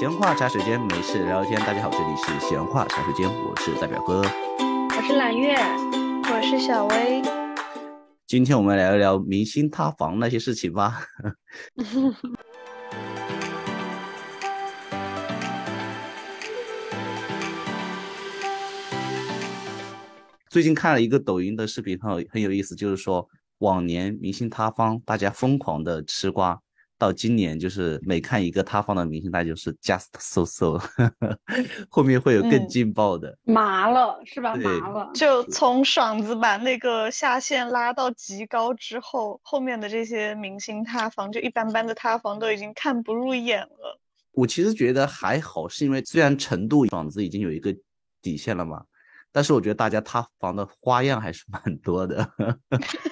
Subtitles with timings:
[0.00, 1.60] 闲话茶水间，没事聊聊天。
[1.60, 4.22] 大家好，这里是闲话茶水间，我是代表哥，
[4.96, 7.20] 我是揽月，我是小薇。
[8.26, 11.02] 今天我们聊一聊明星塌房那些事情吧。
[20.48, 23.28] 最近看了一个抖音的视频，很有很有意思，就是说
[23.58, 26.58] 往年明星塌方，大家疯狂的吃瓜。
[27.00, 30.78] 到今年就是每看一个塌方的明星，那就是 just so so，
[31.88, 34.54] 后面会有更劲爆的，麻了是吧？
[34.54, 43.98] 麻了，就从爽子把那个下限拉到极高之后，后面的这些明星塌房，就一般般的塌房都已经看不入眼了。
[44.32, 47.74] 我其实觉得还好，是因为虽然程度爽子已经有一个
[48.20, 48.84] 底线了嘛，
[49.32, 52.30] 但是我觉得大家塌房的花样还是蛮多的。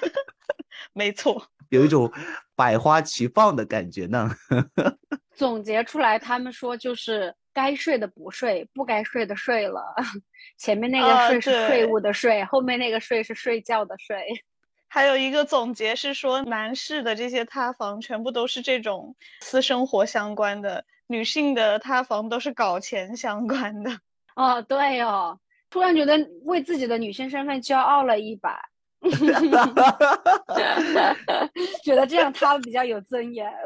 [0.93, 1.43] 没错。
[1.69, 2.11] 有一种
[2.55, 4.29] 百花齐放的感觉呢。
[5.35, 9.95] 总结出来，他们说就是该睡的不睡，不该睡的睡了。
[10.57, 14.25] 前面那个睡是税务的税，后面那个睡是睡觉的睡。
[14.91, 23.99] 还有一个总结是说，男士的这些塌房全部都是这种私生活相关的，女性的塌房都是搞钱相关的。
[24.35, 28.59] 哦，对哦，突然觉得为自己的女性身份骄傲了一把。
[31.83, 33.51] 觉得这样塌比较有尊严。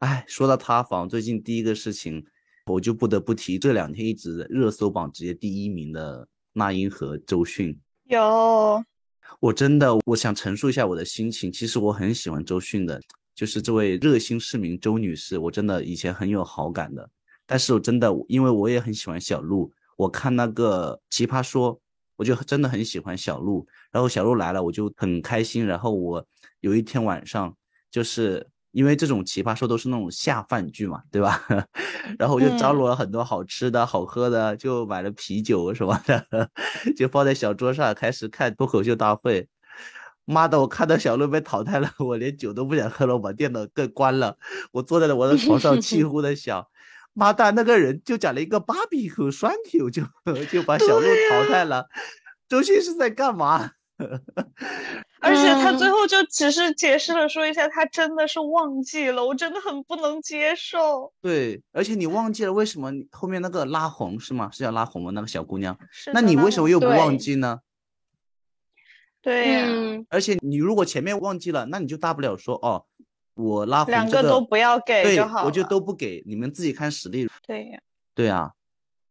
[0.00, 2.24] 哎，说到塌房，最近第一个事情，
[2.66, 7.78] 我就不得不提这两天一直热搜榜直接第一名的那英和周迅。
[8.04, 8.84] 有，
[9.40, 11.50] 我真的我想陈述一下我的心情。
[11.50, 13.00] 其实我很喜欢周迅的，
[13.34, 17.08] 就是这位热心市民周女士，我真的以前很有好感的。
[17.46, 21.80] 但是我真的因为我也很喜欢小鹿，我看那个奇葩说。
[22.16, 25.66] 我就真的很喜欢小鹿，然后小鹿来了，我就很开心。
[25.66, 26.26] 然后我
[26.60, 27.54] 有一天晚上，
[27.90, 31.44] 就是因为这种奇葩说都是那种下饭剧嘛，对吧？
[32.18, 36.26] 然后我就张罗了很多好吃的好喝的，就买了啤酒什么的，
[36.96, 39.48] 就放在小桌上开始看脱口秀大会。
[40.24, 44.36] 妈的，我看到小鹿被淘汰了，我连酒都不想喝了，我把电脑给关了。
[44.72, 46.66] 我坐在了我的床上， 气呼的想。
[47.16, 50.02] 妈蛋，那个人就讲了一个芭比和栓球，就
[50.52, 51.86] 就把小鹿淘汰了。
[52.46, 53.70] 周迅是在干嘛？
[55.20, 61.10] 而且他最后就只是解释了说一下，他真的是忘记了，我真的很不能接受。
[61.22, 64.50] 对，而且你忘记了为什么后面那个拉红是吗？
[64.52, 65.10] 是叫拉红吗？
[65.14, 66.10] 那个小姑娘，是。
[66.12, 67.60] 那你为什么又不忘记呢？
[69.22, 69.66] 对呀。
[70.10, 72.84] 而且你如果前面忘记了，那你就大不了说哦。
[73.36, 77.28] 我拉红两个都不要给就好我就都不给，你们自己看实力。
[77.46, 77.80] 对呀，
[78.14, 78.50] 对啊。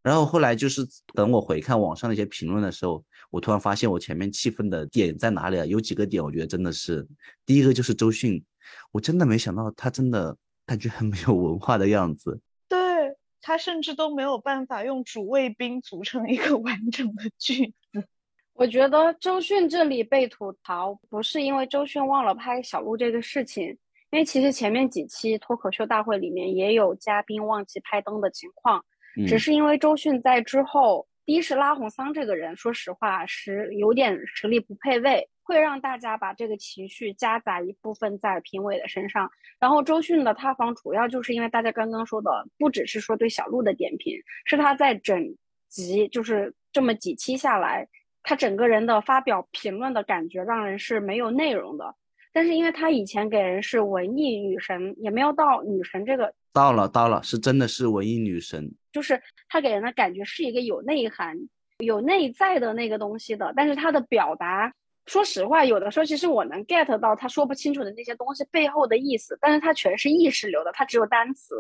[0.02, 5.66] 然后后来就是等我回看网上那些评论的时候，我突然发现我前面气愤的点在哪里啊？
[5.66, 7.08] 有几个点，我觉得真的是，
[7.46, 8.44] 第一个就是周迅，
[8.92, 12.40] 我真的没想到他真的感觉很没有文化的样子。
[12.68, 18.08] 对他甚至都没有办法用主谓宾组成一个 完整的句子。
[18.54, 23.78] 我觉得周迅这里被吐槽，不是因为周迅忘了拍小鹿这个事情。
[24.12, 28.84] 因为其实前面几期脱口秀大会里面也有嘉宾忘记拍灯的情况，
[29.28, 39.30] 只是因为周迅在之后，第一是拉红桑这个人，说实话实有点实力不配位，会让大家把这个情绪夹杂一部分在评委的身上。
[39.60, 45.36] 然后周迅的塌房主要就是因为大家刚刚说的，不只是说对小鹿的点评，是他在整
[45.68, 47.88] 集就是这么几期下来，
[48.24, 51.96] 他整个人的发表评论的感觉让人是没有内容的。
[52.36, 61.38] 但是因为他以前给人是文艺女神，也没有到女神这个，到了到了，是真的是文艺女神，就是他给人的感觉是一个有内涵、
[61.78, 63.54] 有内在的那个东西的。
[63.56, 64.74] 但是他的表达，
[65.06, 71.56] 说实话，有的时候其实我能 get 到他说不清楚的那些东西背后的意思，但是他全是意识流的，他只有单词。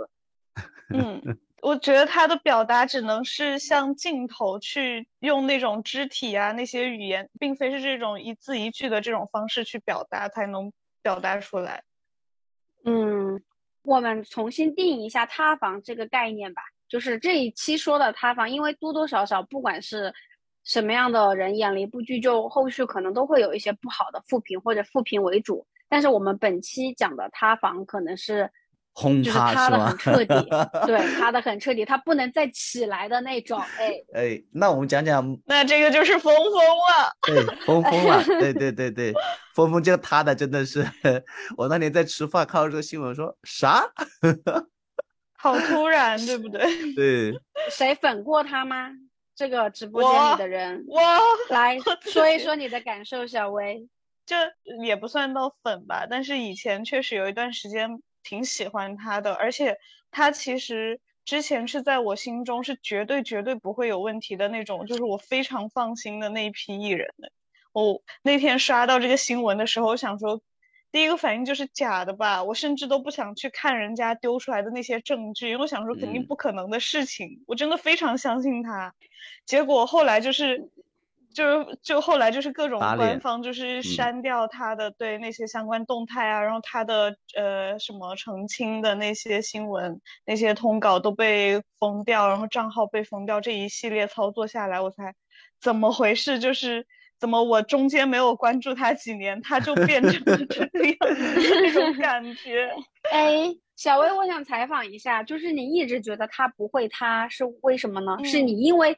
[0.89, 1.21] 嗯。
[1.65, 10.71] 我觉得他的表达只能是向镜头去用那种肢体啊，那些语言，并非是这种一字一句的这种方式去表达才能
[11.01, 11.81] 表达出来。
[12.83, 13.41] 嗯，
[13.81, 16.61] 我们重新定义一下塌房这个概念吧。
[16.87, 20.13] 就是这一期说的塌房，因为多多少少不管是
[20.63, 25.65] 什么样的人演了一部剧，就后续可能都会有一些不好的负评或者负评为主。
[25.89, 28.51] 但是我们本期讲的塌房可能是。
[28.97, 30.33] 轰塌的很彻底，
[30.87, 33.59] 对，塌的很彻底，他不能再起来的那种。
[33.77, 37.13] 哎哎，那我们讲讲， 那这个就是峰峰了。
[37.27, 38.23] 对，峰峰了。
[38.23, 39.13] 对对对对，
[39.53, 40.85] 峰峰就塌的真的是，
[41.57, 43.83] 我那天在吃饭看到这个新闻，说啥？
[45.37, 46.93] 好突然，对不对？
[46.93, 47.33] 对。
[47.69, 48.91] 谁粉过他吗？
[49.35, 51.01] 这个直播间里的人，我
[51.49, 53.89] 来说一说你的感受，小薇。
[54.25, 54.37] 这
[54.81, 58.01] 也不算到粉吧，但是以前确实有一段时间。
[58.25, 59.77] 挺喜欢他的，而且
[60.11, 67.31] 他其实之前是在我心中是绝对绝对不会有问题的那种，就是我非常放心的那一批艺人的。
[67.71, 70.41] 我那天刷到这个新闻的时候，我想说。
[70.91, 78.95] 第一个反应就是假的吧，我甚至都不想去看人家丢出来的那些证据，因为我想说肯定不可能的事情，我真的非常相信他。
[79.45, 80.69] 结果后来就是，
[81.35, 95.13] 就是就后来就是各种官方就是删掉他的对那些相关动态啊，然后他的呃什么澄清的那些新闻、那些通稿都被封掉，然后账号被封掉，这一系列操作下来，我才
[95.61, 96.39] 怎么回事？
[96.39, 96.87] 就是。
[97.17, 102.69] 怎么我中间没有关注他几年，他就变成了这个样子那种 感觉？
[103.09, 103.45] 哎，
[103.77, 108.17] 小薇，我想采访一下，就是你一直觉得他不会，他是为什么呢？
[108.25, 108.93] 是你因为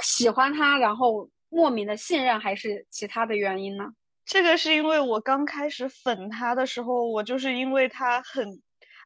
[0.00, 3.84] 喜欢他，然后莫名的信任，还是其他的原因呢？
[4.24, 8.60] 这个是因为我刚开始粉他的时候，我就是因为他很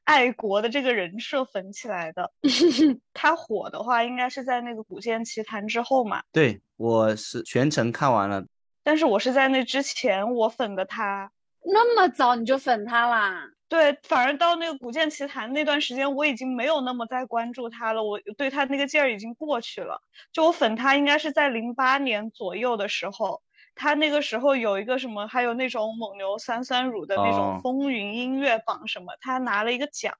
[0.05, 2.33] 爱国的这个人设粉起来的。
[3.13, 6.23] 他火的话，应该是在那个《古剑奇谭》之后嘛？
[6.33, 6.61] 对。
[6.81, 8.43] 我是全程看完了，
[8.83, 11.31] 但是我是在那之前我粉的他，
[11.63, 13.51] 那么早你就粉他啦？
[13.71, 20.03] 对，反而到那个《古剑奇谭》那段时间，我已经没有那么在关注他了，我对他那个劲儿已经过去了。
[20.33, 23.43] 就我粉他应该是在零八年左右的时候，
[23.77, 30.15] 他那个时候有一个什么，还有那种蒙牛酸酸乳的那种风云音乐榜什么，他拿了一个奖。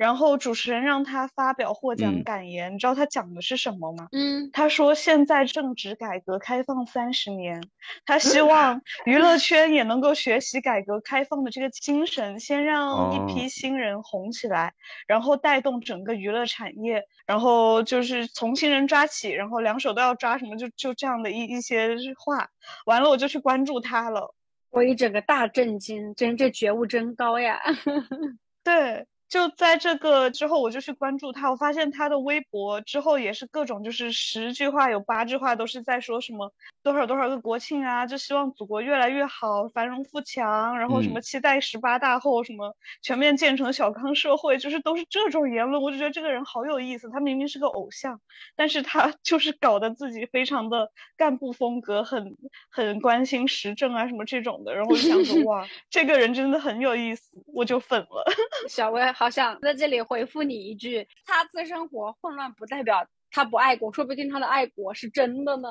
[0.00, 4.08] 然后主持人让他发表获奖感言，你知道他讲的是什么吗？
[4.12, 7.62] 嗯，他说现在正值改革开放三十年，
[8.06, 14.72] 他希 望娱乐圈也能够学习改革开放的这个精神，先让一批新人红起来，
[15.06, 22.48] 然后带动整个娱乐产业，然后就是从新人抓起，然后两手都要抓，什么就就这样的一一些话。
[22.86, 24.34] 完了我就去关注他了，
[24.70, 27.60] 我一整个大震惊，真这觉悟真高呀！
[28.64, 29.06] 对。
[29.30, 47.08] 就在这个之后，我就去关注他，我发现他的微博之后也是各种，就是十句话有八句话都是在说什么多少多少个国庆啊，就希望祖国越来越好，繁荣富强，然后什么期待十八大后什么全面建成小康社会，就是都是这种言论，我就觉得这个人好有意思。
[47.08, 48.20] 他明明是个偶像，
[48.56, 52.36] 但是他 就是搞得自己非常的干部风格，很
[52.68, 58.24] 很关心时政啊什么这种的，然后我就想说 哇，这个人真的很有意思，我就粉了。
[58.68, 59.00] 小薇。
[59.20, 65.68] 好想在这里回复你一句：他私生活混乱不代表他不爱国，说不定他的爱国是真的呢。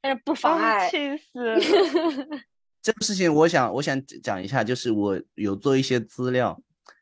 [0.00, 0.88] 但是不妨碍。
[0.88, 1.58] 气死！
[2.80, 6.58] 这个事情，我想我想讲一下，就是我有做一些资料，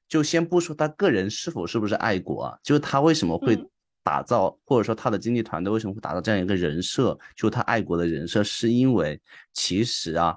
[0.08, 3.56] 就先不说他个人是否是不是爱国啊，就是他为什么会
[4.02, 10.36] 打造，或者说他的经纪团队为什么会打造这样一个人设，就他爱国的人设，是因为其实啊，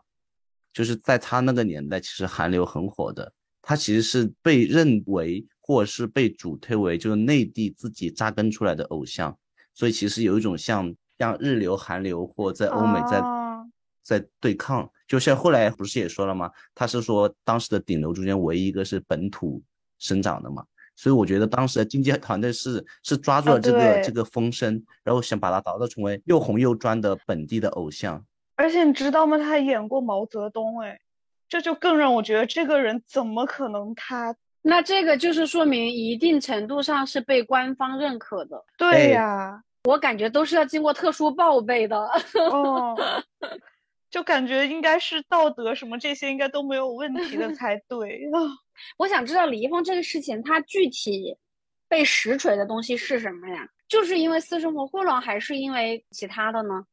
[0.71, 3.33] 就是在他那个年代，其实韩流很火的。
[3.69, 9.37] 他其实是被认为，或是被主推为就是内地自己扎根出来的偶像，
[9.73, 13.21] 所以其实有一种像像日流、韩流或在欧美在
[14.01, 14.89] 在对抗。
[15.05, 16.49] 就像后来不是也说了吗？
[16.73, 19.61] 他是说当时的顶流中间唯一一个是本土
[19.99, 20.63] 生长的嘛，
[20.95, 28.25] 所以我觉得当时的经纪团队是是抓住了这个这个风声，然后想把他打造成为又红又专的本地的偶像。
[28.55, 29.37] 而且你知道吗？
[29.37, 30.97] 他还演过毛泽东，哎。
[31.49, 34.35] 这就更让我觉得这个人怎么可能他？
[34.61, 38.61] 那这个就是说明一定程度上是被官方认可的。
[38.77, 41.97] 对呀，我感觉都是要经过特殊报备的。
[42.51, 42.97] 哦，
[44.11, 48.29] 就感觉应该是道德什么这些应该都没有问题的才对。
[48.97, 51.37] 我想知道李易峰这个事情，他具体
[51.87, 53.65] 被实锤的东西是什么呀？
[53.87, 56.83] 就是因为私生活混乱，还是因为其他的呢？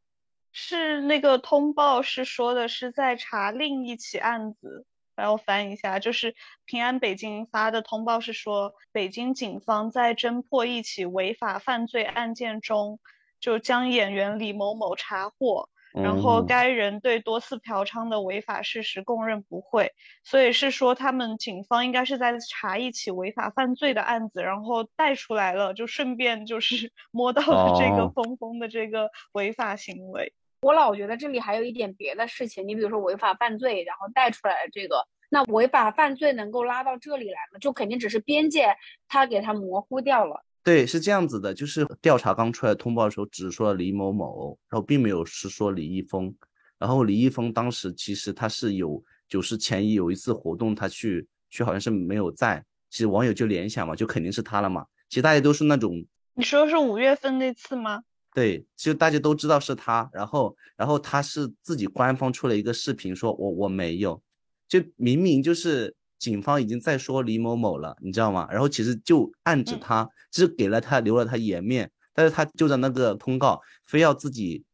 [0.57, 13.01] 是那个通报是说的是在查另一起案子，然后翻一下，就是平安北京发的通报是说，北京警方在侦破一起违法犯罪案件中，
[13.41, 19.93] 就将演员李某某查获，然后该人对多次嫖娼的违法事实供认不讳，
[20.23, 30.33] 所以是说他们警方应该是在查一起违法犯罪的案子，然后带出来了，就顺便就是 摸到了这个峰峰的这个违法行为。
[30.65, 37.59] 我老觉得这里还有一点别的事情，你比如说违法犯罪，然后带出来这个，那违法犯罪能够拉到这里来吗？
[37.61, 38.75] 就肯定只是边界，
[39.07, 40.43] 他给他模糊掉了。
[40.63, 46.35] 对，是这样子的，就是调查刚出来通报的时候，只说李某某，然后并没有是说李易峰。
[46.79, 54.87] 然后李易峰当时其实他是有，就是前一有一次活动，他去去好像是没有在，其实网友就联想嘛，就肯定是他了嘛。
[55.11, 56.03] 其实大家都是那种，
[56.33, 58.03] 你说是五月份那次吗？
[58.35, 64.21] 对，其实大家都知道是他，然后，然后他是自己官方出了一个视频，说我我没有，
[64.69, 68.49] 就明明就是警方已经在说李某某了，你知道吗？
[68.51, 74.65] 然后其实就暗指他，只是给了他留了他颜面，但是他就在那个通告非要自己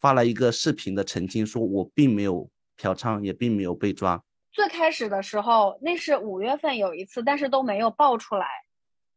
[0.00, 4.20] 发了一个视频的澄清，说我并没有嫖娼，也并没有被抓。
[4.50, 8.46] 最开始的时候，那是五月份有一次，但是都没有爆出来，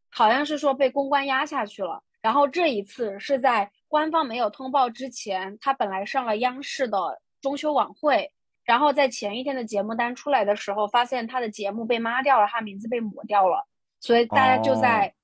[0.08, 2.04] 好像是说被公关压下去了。
[2.20, 8.30] 然后这一次是在官方没有通报之前，他本来上了央视的中秋晚会。
[8.64, 13.66] 然后在前一天的节目单出来的时候，发现他的节目被抹掉了，他名字被抹掉了，
[13.98, 15.14] 所以大家就在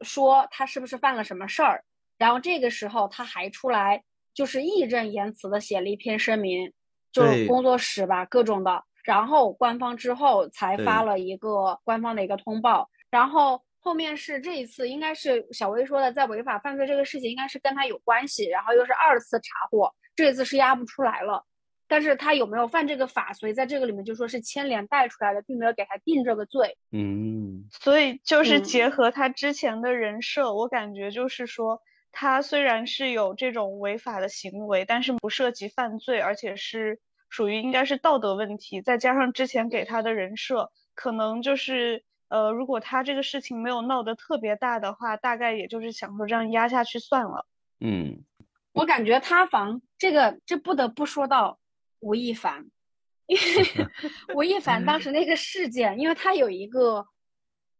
[0.00, 1.84] 说他是不是犯了什么事儿。
[2.16, 4.02] 然后这个时候他还出来
[4.32, 6.72] 就是义正言辞的写了一篇声明，
[7.12, 8.82] 就是工作室吧各种的。
[9.02, 12.88] 然后官方之后才发了一个官方的一个通报。
[13.10, 21.44] 然后后面是这一次应该是小薇说的，在违法犯罪这个事情应该是跟他有关系，然后又是二次查获，这一次是压不出来了。
[21.86, 23.34] 但是他有没有犯这个法？
[23.34, 26.78] 所以在这个里面就说是牵连带出来的，并没有给他定这个罪。
[26.92, 38.80] 嗯，所以就是结合他之前的人设，我感觉就是说，他虽然是有这种违法的行为，但是不涉及犯罪，而且是属于应该是道德问题。
[38.80, 42.02] 再加上之前给他的人设，可能就是
[42.34, 47.46] 呃，如果他这个事情没有闹得特别大的话，大概也就是想说这样压下去算了。
[47.78, 48.24] 嗯，
[48.72, 51.60] 我感觉塌房这个，这不得不说到。
[52.00, 52.66] 吴亦凡，
[53.26, 53.88] 因为
[54.34, 57.06] 吴亦凡当时那个事件，因为他有一个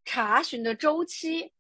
[0.05, 1.51] 查询的周期，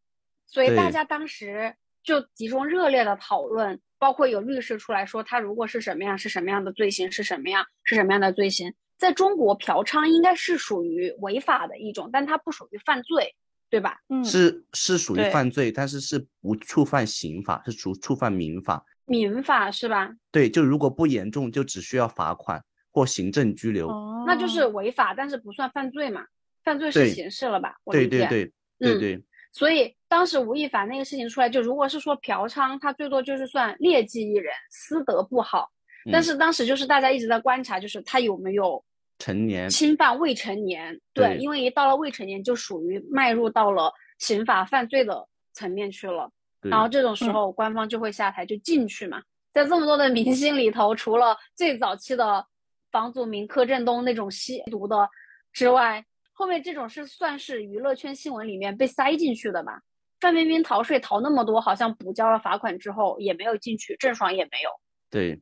[0.46, 1.74] 所以大家当时
[2.04, 13.34] 就集中热烈的讨论，包括有律师出来说，他如果是什么样，是什么样的罪行，是什么样，是什么样的罪行，在中国嫖娼应该是属于违法的一种，但它不属于犯罪，
[13.68, 13.98] 对吧？
[14.08, 18.84] 嗯，是是属于犯罪，但是是不触犯刑法，是触触犯民法。
[19.06, 20.10] 民法是吧？
[20.30, 23.88] 对，就如果不严重，就只需要罚款或行政拘留，
[24.26, 26.24] 那就是违法，但是不算犯罪嘛？
[26.62, 27.74] 犯罪是刑事了吧？
[27.92, 29.24] 对对对对对。
[29.52, 35.70] 所以当时吴亦凡那个事情出来，就如果是说嫖娼，他最多就是算劣迹艺人，私德不好。
[36.12, 38.84] 但是当时就是大家一直在观察，就是他有没有
[39.18, 41.00] 成年侵犯未成年？
[41.12, 46.30] 对，因为一到了未成年，就属于迈入到了刑法犯罪的层面去了。
[46.60, 49.22] 然后这种时候，官方就会下台，就进去嘛。
[49.52, 52.46] 在这么多的明星里头，除了最早期的
[52.90, 55.08] 房祖名、柯震东那种吸毒的
[55.52, 59.80] 之外，后面这种是算是娱乐圈新闻里面被塞进去的吧？
[60.20, 64.70] 范冰冰逃税逃那么多，好像补交了罚款之后也没有进去，郑爽也没有。
[65.10, 65.38] 对，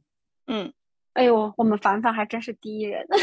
[0.47, 0.73] 嗯。
[1.15, 3.07] 哎呦，我们凡凡还真是第一人。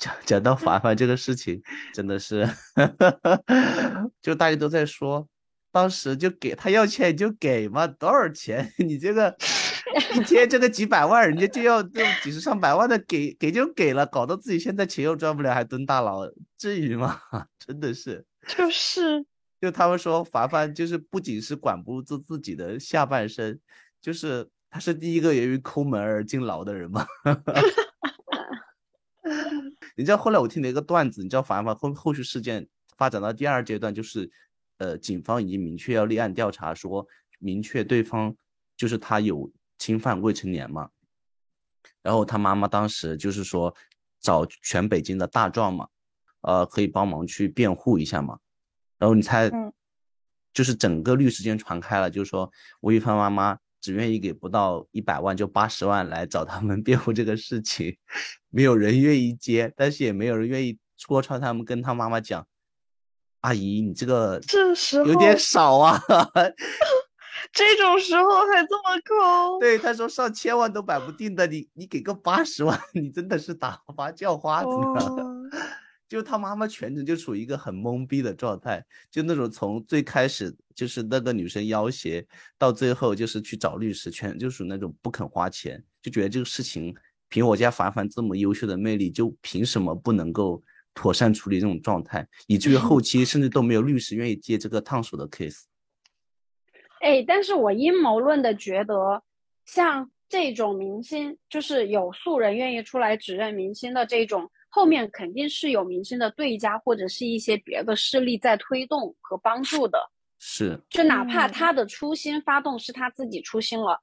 [0.00, 1.62] 讲讲到凡凡这个事情，
[1.94, 2.48] 真的是，
[4.20, 5.28] 就大家都在说，
[5.70, 8.72] 当时就给他要钱你就给嘛，多少钱？
[8.78, 9.36] 你这个
[10.16, 17.20] 一天挣个几百万，人家就要这几十上百万的给给就给了，搞得自己现在钱又赚不了，还蹲大牢，至于吗？
[17.64, 19.24] 真的是，就是，
[19.62, 23.60] 就他们说凡凡就是不仅是管不住自己的下半身。
[24.00, 27.06] 就是他是第一个由于抠门而进牢的人吗？
[29.94, 32.66] 你知道后来我听了一个段子，你知道凡凡后后续事件
[32.96, 34.28] 发展到第二阶段，就是
[34.78, 37.06] 呃警方已经明确要立案调查，说
[37.38, 38.34] 明确对方
[38.76, 40.90] 就是他有侵犯未成年嘛。
[42.02, 43.72] 然后他妈妈当时就是说
[44.18, 45.86] 找全北京的大壮嘛，
[46.40, 48.40] 呃可以帮忙去辩护一下嘛。
[49.02, 49.50] 然后你猜，
[50.54, 52.48] 就是整个律师间传开了，就是说
[52.82, 53.58] 吴亦凡妈妈。
[53.82, 57.96] 只愿意给不到一百万就八十万来找他们辩护这个事情，
[58.48, 62.46] 没有人愿意接，但是也没有人愿意戳穿他们，跟他妈妈讲
[63.42, 66.00] ：“阿姨，你这个这时候有点少啊。
[67.52, 69.58] ”这种时候还这么抠？
[69.58, 75.50] 对，他说上千万都摆不定的，你你给个八十万，你真的是打发叫花子呢。
[76.12, 82.22] 就他妈妈全程就处于一个很懵逼的状态，就那种从最开始就是那个女生要挟，
[82.58, 86.94] 到最后就是去找律师，全就属于那种不肯花钱，就觉得这个事情
[87.30, 95.62] 凭我家凡凡这么优秀的魅力，就凭什么不能够妥善处理这种状态，以至于后期甚至都没有律师愿意接这个烫手的 case。
[97.00, 99.22] 哎，但是我阴谋论的觉得，
[99.64, 104.50] 像这种明星，就是有素人愿意出来指认明星的这种。
[104.74, 114.00] 后面肯定是有明星的对家或者是一些别的势力在推动和帮助的，是，就哪怕他的初心发动是他自己初心了，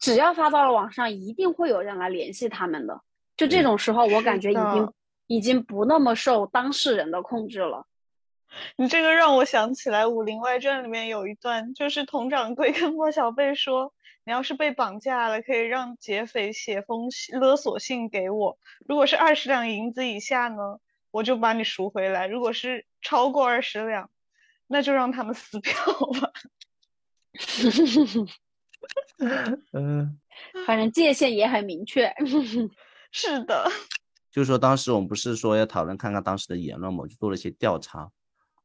[0.00, 3.00] 只要发到了网上，一定会有人来联系他们的。
[3.36, 4.92] 就这种时候，我感觉已经
[5.28, 7.86] 已经不那么受当事人的控制了。
[8.76, 13.92] 你这个让我想起来《武林外传》里面有一段，就是佟掌柜跟莫小贝说
[14.28, 17.08] ：“你要是被绑架了，可以让劫匪写封
[17.40, 18.58] 勒索信给我。
[18.86, 20.80] 如果是二十两银子以下呢，
[21.10, 24.10] 我就把你赎回来；如果是超过二十两，
[24.66, 25.74] 那就让他们撕票
[26.20, 26.30] 吧。
[29.72, 30.20] ”嗯，
[30.66, 32.12] 反正界限也很明确。
[33.10, 33.66] 是的，
[34.30, 38.10] 就是说当时我们不是说要讨论看看当时的言论嘛，就做了一些调查。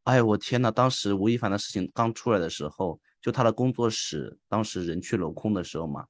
[0.03, 0.69] 哎我天呐！
[0.69, 6.05] 当时吴亦凡的事情刚出来的时候，就他的工作室当时人去楼空的时候嘛，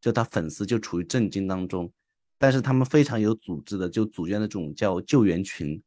[0.00, 1.92] 就他粉丝就处于震惊当中。
[2.38, 5.82] 但是他们非常有组织的，就组建那种叫救援群，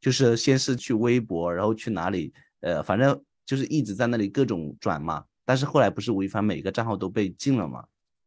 [0.00, 5.24] 就是先是去微博，然后去哪里，呃，反正就是一直在那里各种转嘛。
[5.44, 7.78] 但是后来不是吴亦凡每个账号都被禁了嘛，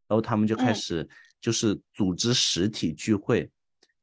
[0.07, 1.07] 然后他们就开始
[1.41, 3.49] 就是组织实体聚会，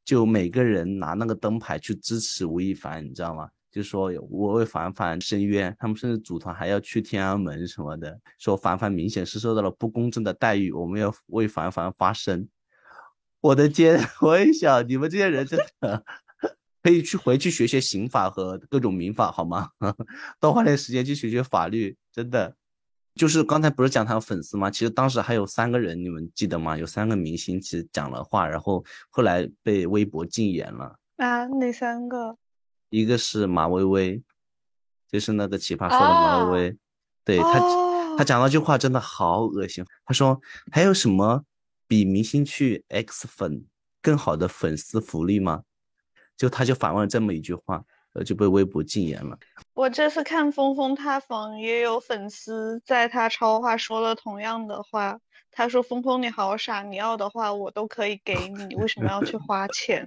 [0.05, 3.49] 就每个人拿那个灯牌去支持吴亦凡，你知道吗？
[3.75, 12.49] 就说我为凡凡申冤，他们甚至组团还要去天安门什么的，说凡凡明显是受到了不公正的待遇，我们要为凡凡发声。
[13.41, 16.05] 我的天， 我一想，你们这些人真的
[16.85, 19.71] 可以去回去学学刑法和各种民法好吗？
[20.39, 22.55] 多花点时间去学学法律，真的。
[23.17, 24.71] 就是刚才不是讲他粉丝吗？
[24.71, 26.79] 其实当时还有三个人，你们记得吗？
[26.79, 30.97] 有三个明星其实讲了话，然后后来被微博禁言了。
[31.17, 32.37] 啊，哪三个？
[32.91, 34.23] 一个是马薇薇，
[35.09, 36.77] 就是那个奇葩说的马薇薇，
[37.25, 37.61] 对他，
[38.19, 39.85] 他讲那句话真的好恶心。
[40.05, 41.45] 他说：“还有什么
[41.87, 43.65] 比明星去 X 粉
[44.01, 45.63] 更好的粉丝福利吗？”
[46.37, 49.39] 就他就反问了这么一句话，呃，就被微博禁言了。
[49.75, 55.19] 我这次看《峰峰塌房》，也有粉丝在他超话说了同样的话。
[55.57, 60.05] 他说：“峰峰你好傻，你要的话我都可以给你，为什么要去花钱？”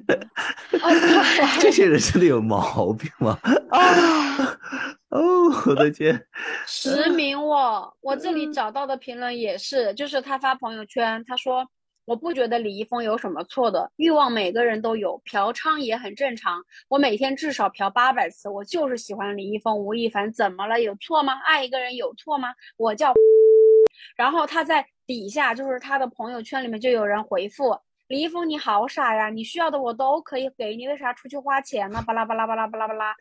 [1.62, 3.40] 这些人真的有毛病吗？
[3.72, 4.60] 啊！
[5.08, 6.22] 哦，我的天！
[6.66, 11.66] 实名我，我这里找到的评论也是，就是他发朋友圈，他说
[12.08, 16.64] ：“我不觉得李易峰有什么错的，欲望每个人都有，嫖娼也很正常。
[16.88, 20.82] 我每天至少嫖八百次，我就是喜欢李易峰、吴亦凡，怎么了？
[20.82, 21.34] 有错吗？
[21.46, 22.56] 爱一个人有错吗？
[22.78, 23.14] 我叫……
[24.18, 27.74] 然后他在。”底下就是他的朋友圈里面就有人回复
[28.10, 32.04] 李易峰你好傻呀，你需要的我都可以给你，为啥出去花钱呢？
[32.06, 33.16] 巴拉巴拉巴拉巴拉巴拉，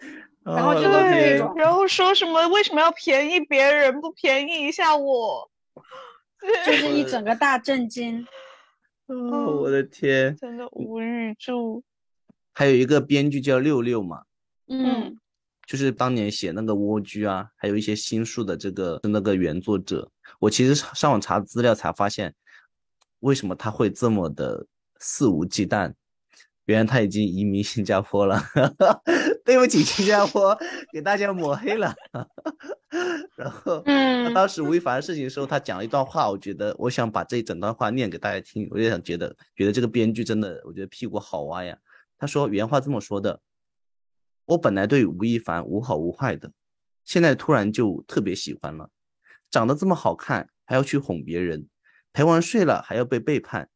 [0.44, 5.48] 然后就都是这种，然后说什么为什么要便宜别人不便宜一下我，
[6.66, 8.26] 就是一整个大震惊。
[9.06, 11.82] 哦，我的天，真的无语住。
[12.52, 14.22] 还有一个编剧叫六六嘛，
[14.66, 15.16] 嗯，
[15.66, 20.10] 就是当年写那个蜗居啊，还有一些新书的这个那个原作者。
[20.40, 22.34] 我其实上网查资料才发现，
[23.20, 24.66] 为什么他会这么的
[24.98, 25.92] 肆无忌惮？
[26.64, 28.42] 原来他已经移民新加坡了。
[29.46, 30.58] 对不起，新加坡，
[30.92, 31.94] 给大家抹黑了。
[33.36, 38.66] 然后，嗯，当时吴亦凡的事情的时候，他讲了一段话，我觉得我想把这一整段话念给大家听。
[38.72, 41.78] 我就想觉得，觉得这个编剧真的，我觉得屁股好歪呀。
[42.18, 43.40] 他说原话这么说的：
[44.46, 46.50] 我本来对吴亦凡无好无坏的，
[47.04, 48.90] 现在突然就特别喜欢了。
[49.48, 51.68] 长得这么好看，还要去哄别人，
[52.12, 53.68] 陪完睡了还要被背叛，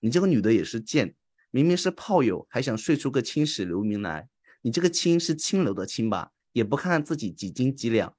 [0.00, 1.14] 你这个女的也是贱，
[1.50, 4.28] 明明是炮友，还想睡出个青史留名来。
[4.66, 6.32] 你这个青是青楼的青吧？
[6.50, 8.12] 也不看看自己几斤几两。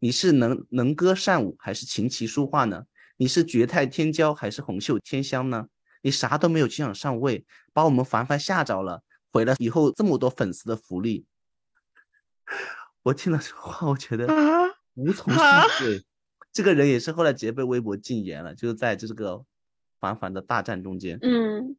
[0.00, 2.86] 你是能能歌善舞，还是琴棋书画呢？
[3.18, 5.68] 你是绝代天骄，还是红袖添香呢？
[6.00, 11.24] 你啥都没有就想上位，把我们凡凡吓着了，毁了以后这么多粉丝的福利。
[13.04, 14.26] 我听了这话，我觉得
[14.94, 16.02] 无从下嘴。
[16.52, 19.44] 这个人也是后来直接被微博禁言了，就是在这个
[20.00, 21.16] 凡凡的大战中间。
[21.22, 21.76] 嗯，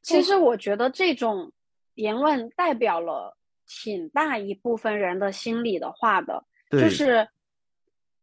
[0.00, 1.52] 其实我觉得这种
[1.94, 3.36] 言论代表了
[3.68, 7.28] 挺大一部分人的心理的话的，就是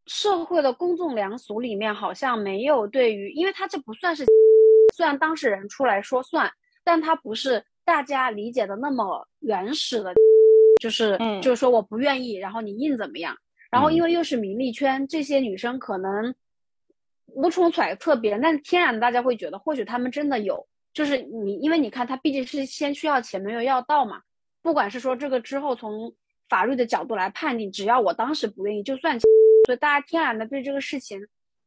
[0.07, 4.25] 社会的公众良俗里面好像没有对于，因为他这不算是，
[4.95, 6.51] 虽然当事人出来说算，
[6.83, 10.13] 但他不是大家理解的那么原始的，
[10.81, 13.37] 就是就是说我不愿意，然后你硬怎么样。
[13.71, 16.33] 然后，因为又是名利圈，这些女生可能
[17.25, 20.65] 无从揣测别人，但天然大家会觉得，或许他们真的有。
[20.93, 24.21] 就是你，因为你看，他毕竟是先需要钱，没有要到嘛。
[24.65, 26.11] 不管是说这个之后从
[26.49, 29.19] 法律的角度来判定，只要我当时不愿意，就算。
[29.19, 31.21] 所以大家天然的对这个事情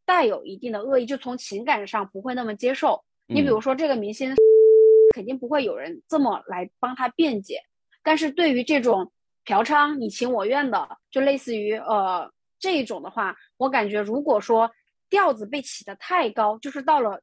[0.04, 3.04] 带有一定的恶意，就从情感上不会那么接受。
[3.28, 4.34] 你比如说这个明星，
[5.14, 7.60] 肯定不会有人这么来帮他辩解。
[8.02, 9.12] 但是对于这种，
[9.44, 14.68] 嫖娼你情我愿的，就类似于呃这一种的话，我感觉如果说
[15.08, 17.22] 调子被起的太高，就是到了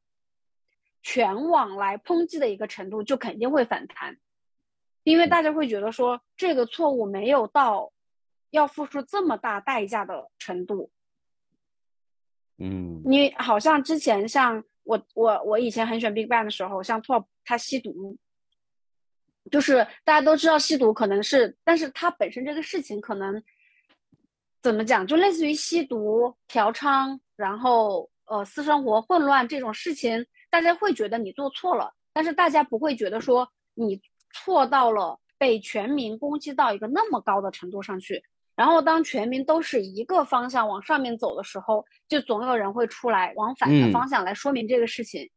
[1.02, 4.16] 全网来抨击的一个程度，就肯定会反弹，
[5.06, 7.92] 因为大家会觉得说这个错误没有到
[8.50, 10.90] 要付出这么大代价的程度。
[12.58, 18.18] 嗯，你好像之前像我我我以前很喜欢 BigBang 的时候，像 Top 他吸毒，
[19.48, 23.40] 就是大家都知道吸毒可能是，但是他本身这个事情可能
[24.60, 34.02] 怎么讲，就类似于吸毒、嫖娼，然后呃私生活混乱这种事情，大家会觉得你做错了，但是大家不会觉得说你
[34.44, 38.22] 错到了被全民攻击到一个那么高的程度上去。
[38.54, 45.30] 然后当全民都是一个方向往上面走的时候，就总有人会出来往反的方向来说明这个事情。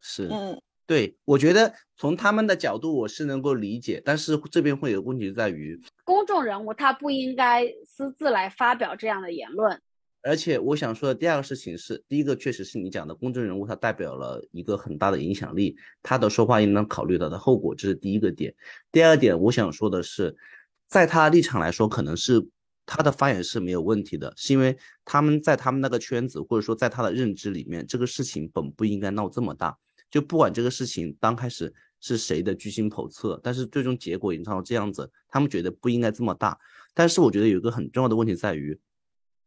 [0.00, 9.80] 是，嗯，对，我觉得从他们的角度我是能够理解，但是这边会有问题在于，公众人物他不应该私自来发表这样的言论。
[10.22, 18.54] 而且我想说的第二个事情是，第一个确实是你讲的公众人物，他代表了一个很大的影响力，他的说话应当考虑到的后果，这是第一个点。
[18.90, 20.36] 第二点，我想说的是。
[20.88, 22.46] 在他立场来说，可能是
[22.84, 29.74] 他的发言是没有问题的，是因为他们在他们那个圈子，或者说在他的认知里面，这个事情本不应该闹这么大。
[30.10, 36.58] 就不管这个事情刚开始是谁的居心叵测，但是最终结果演成了这样子，他们觉得不应该这么大。
[36.92, 38.78] 但是我觉得有一个很重要的问题在于，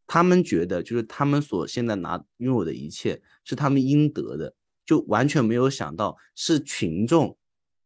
[0.07, 4.53] 他们觉得就是他们所现在拿拥有的一切是他们应得的，
[4.85, 7.37] 就完全没有想到是群众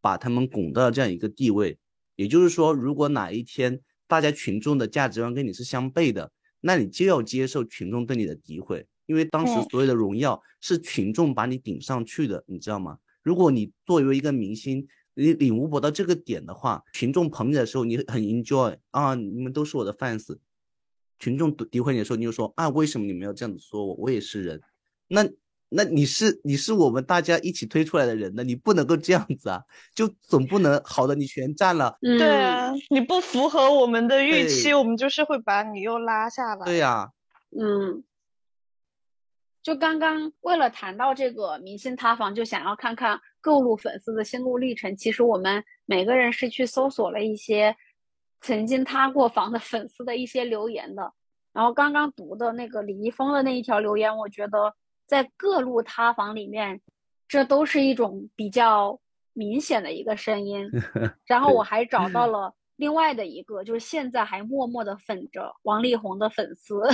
[0.01, 1.77] 把他们拱到了这样一个地位。
[2.15, 12.97] 也就是说，如果哪一天大家群众的价值观跟你是相悖的，那你就要接受群众对你的诋毁，因为当时所有的荣耀是群众把你顶上去的，你知道吗？
[13.23, 20.37] 如果你作为一个明星，你领悟不到这个点的话，群众捧你的时候，你很 enjoy 啊，你们都是我的 fans。
[21.19, 23.93] 群众诋毁你的时候，你就说啊，为什么你们要这样子说我？
[23.95, 24.61] 我也是人，
[25.07, 25.29] 那。
[25.71, 29.61] 那你是你是我们大家一起推出来的人呢，你不能够这样子啊，
[29.93, 31.95] 就总不能好的你全占了。
[32.01, 36.65] 对啊，你不符合我们的预期，我们就是会把你又拉下来。
[36.65, 37.11] 对呀，
[37.55, 38.03] 嗯，
[39.61, 44.97] 就刚刚为了谈到这个明星塌房，就想要看看各路粉丝的心路历程。
[44.97, 47.75] 其实我们每个人是去搜索了一些
[48.41, 51.13] 曾经塌过房的粉丝的一些留言的，
[51.53, 54.73] 然后刚刚读的那个李易峰的那一条留言，我觉得。
[55.09, 56.79] 在各路塌房里面，
[57.27, 58.99] 这都是一种比较
[59.33, 60.69] 明显的一个声音。
[61.25, 66.83] 然后我还找到 了另外的一个，就是现在还默默的粉着王力宏的粉丝。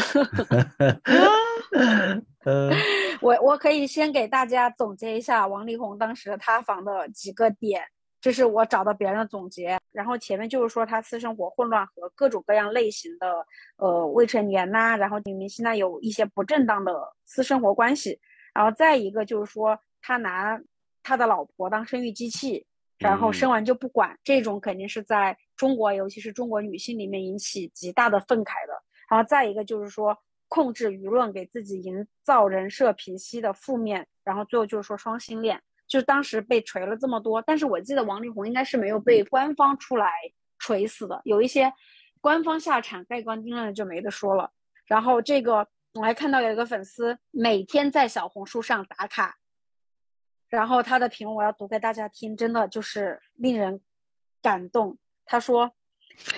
[3.19, 7.83] 我我可以先给大家总结一下王力宏当时塌房的几个点，
[8.25, 9.77] 这是我找到别人的总结。
[9.91, 13.45] 然后前面就是说他私生活混乱和各种各样类型的
[13.77, 16.91] 呃未成年呐，然后女明星呢有一些不正当的
[17.23, 18.19] 私生活关系，
[18.51, 20.59] 然后再一个就是说他拿
[21.03, 22.65] 他的老婆当生育机器，
[22.97, 28.73] 然后生完就不管，这种肯定是在中国，尤其是中国女性里面引起极大的愤慨的。
[29.07, 35.61] 然后再一个就是说控制舆论，给自己营造人设平息的负面，然后最后就是说双性恋。
[35.95, 40.11] 就当时被锤了这么多，但是我记得王力宏应该是没有被官方出来
[40.59, 41.71] 锤死的，有一些
[42.19, 44.51] 官方下场盖棺定论的就没得说了。
[44.87, 49.37] 然后这个我还看到有一个粉丝每天在小红书上打卡，
[50.49, 53.79] 然后他的评论我要读给大家听，真的就是令人
[54.41, 54.97] 感动。
[55.23, 55.71] 他说：“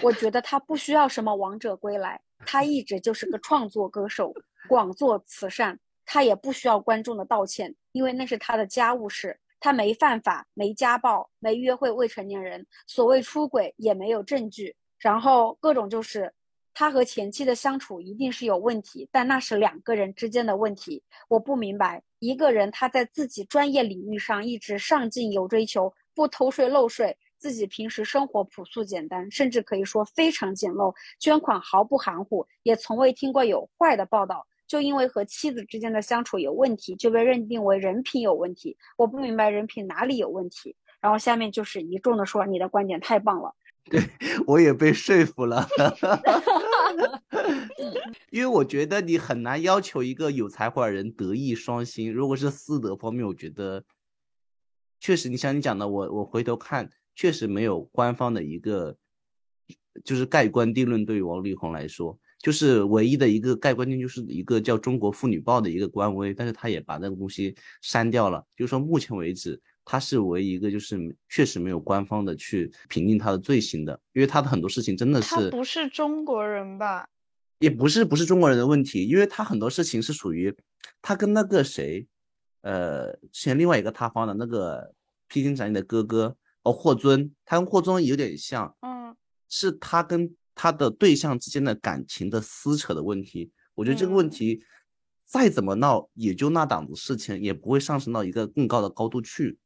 [0.03, 4.35] 我觉得他不需要什么王者归来，他一直就是个创作歌手，
[4.69, 9.37] 广做慈善。”他也不需要观众的道歉，因为那是他的家务事。
[9.59, 14.75] 他没犯法，没家暴，没约会未成年人，所谓出轨也没有证据。
[14.99, 16.33] 然后各种就是，
[16.73, 21.03] 他和前妻的相处一定是有问题，但那是两个人之间的问题。
[21.27, 34.45] 我不明白，一个人他在自己专业领域上一直上进有追求，不偷税漏税，自己平时生活朴素简单，甚至可以说非常简陋，捐款毫不含糊，也从未听过有坏的报道。
[34.67, 38.77] 就因为和妻子之间的相处有问题，就被认定为人品有问题。
[38.97, 40.75] 我不明白人品哪里有问题。
[40.99, 43.55] 然后下面就是一众的说你的观点太棒了，
[43.89, 44.01] 对
[44.45, 45.67] 我也被说服了。
[48.31, 52.11] 因为我觉得你很难要求一个有才华的人德艺双馨。
[52.11, 53.85] 如果是私德方面，我觉得
[54.99, 58.97] 确实，你像你讲的，我我回头看，确实没有官方的一个
[60.03, 61.05] 就是盖棺定论。
[61.05, 62.19] 对于王力宏来说。
[62.39, 68.45] 就是唯一的一个盖棺定，就是一个叫《中国妇女报》的一个官微，但是他也把那个东西删掉了。
[68.55, 77.09] 就是说，目前为止，他是唯一一个就是确实没有官方的去评定他的罪行的，因为他的很多事情真的是他不是中国人吧？
[77.57, 80.55] 也不是不是中国人的问题，因为他很多事情是属于
[81.01, 82.05] 他跟那个谁，
[82.61, 84.93] 呃，之前另外一个塌方的那个
[85.27, 89.15] 披荆斩棘的哥哥哦，霍尊，他跟霍尊有点像，嗯，
[89.49, 90.35] 是他跟。
[90.57, 93.51] 他的对象之间的感情的撕扯的问题。
[93.75, 94.63] 我觉得这个问嗯题
[95.23, 99.59] 再怎么闹，也就那档子事情，也不会上升到一个更高的高度去。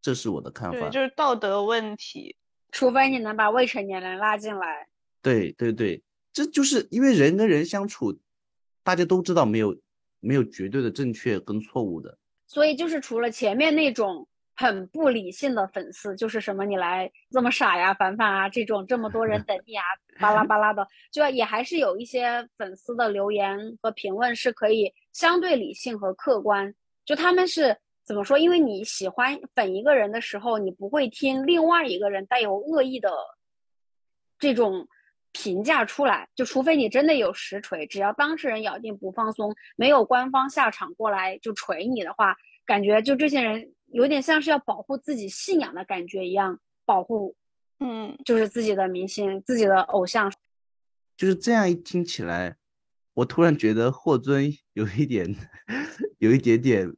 [0.00, 0.88] 这是我的看对，法。
[0.88, 2.36] 就是道德问题。
[2.70, 4.86] 除非你能把未成年人拉进来。
[5.20, 6.00] 对对对，
[6.32, 8.16] 这就是因为人跟人相处，
[8.84, 9.76] 大家都知道没有
[10.20, 12.16] 没有绝对的正确跟错误的。
[12.46, 14.28] 所以就是除了前面那种
[14.60, 19.82] 很不理性的粉丝，就是什么你来这么傻呀、凡凡啊这种，这么多人 等你啊，
[20.20, 26.74] 巴拉巴拉的，就也还是有一些粉丝的留言和评论是可以相对理性和客观。
[27.06, 28.36] 就他们是怎么说？
[28.36, 33.10] 因为你喜欢粉一个人的时候，你不会听另外一个人带有恶意的
[34.38, 34.86] 这种
[35.32, 47.36] 评价出来，就除非你真的有实锤，只要当事人咬定不放松，没有官方下场过来就锤你的话，感觉就这些人有点像是要保护自己信仰的感觉一样，保护
[47.78, 50.32] 嗯，就是自己的明星、自己的偶像。
[51.16, 52.56] 就是这样一听起来，
[53.14, 55.34] 我突然觉得霍尊有一点，
[56.18, 56.90] 有一点点，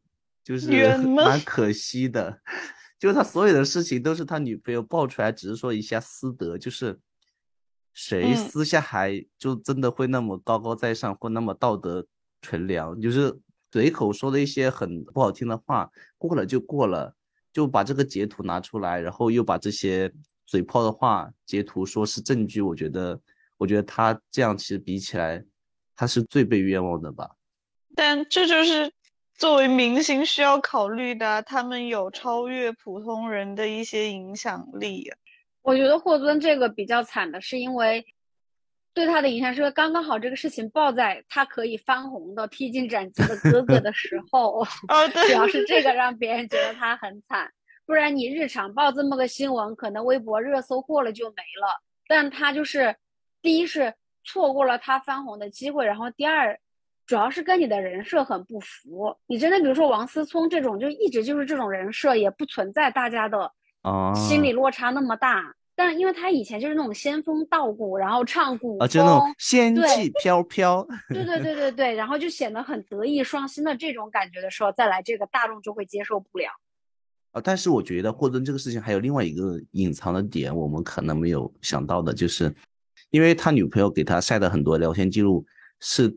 [0.45, 2.41] 就是蛮可惜的。
[2.99, 7.01] 就是他所有的事情都是他女朋友爆出来，只是说一下私德，就是
[7.93, 12.07] 谁嗯私下还就真的会那么高高在上，或那么道德
[12.41, 13.37] 纯良，就是
[13.73, 17.17] 随口说的一些很不好听的话，过了就过了，
[17.51, 20.13] 就把这个截图拿出来，然后又把这些
[20.45, 23.19] 嘴炮的话截图说是证据，我觉得，
[23.57, 25.43] 我觉得他这样其实比起来，
[25.97, 27.31] 他是最被冤枉的吧。
[27.95, 28.93] 但这就是
[29.35, 35.17] 作为明星需要考虑的啊，他们有超越普通人的一些影响力啊。
[35.63, 38.05] 我觉得霍尊这个比较惨的是，因为
[38.95, 47.51] 对他的影响是刚刚好这个事情报在他可以翻红的披荆斩棘的哥哥的时候， 哦，对， 主要是这个让别人觉得他很惨，
[47.87, 51.83] 不然你日常报这么个新闻，可能微博热搜过了就没了。
[52.07, 52.95] 但他就是
[53.41, 56.59] 第一是错过了他翻红的机会，然后第二
[57.07, 59.17] 主要是跟你的人设很不符。
[59.27, 63.51] 你真的比如说王思聪这种，就一直就是这种人设，也不存在大家的
[63.81, 65.55] 啊，心理落差那么大。
[65.75, 70.87] 但是因为他以前就是那种仙风道骨，然后唱古啊，就那种风，仙气飘飘。
[71.09, 76.49] 对对对对 对，然后就显得很德艺双馨的这种感觉的时候，再来这个大众就会接受不了。
[77.33, 82.55] 啊，但是我觉得霍尊这个事情还有另外一个隐藏的点，我们可能没有想到的，就是
[83.11, 85.45] 因为他女朋友给他晒的很多聊天记录
[85.81, 86.15] 是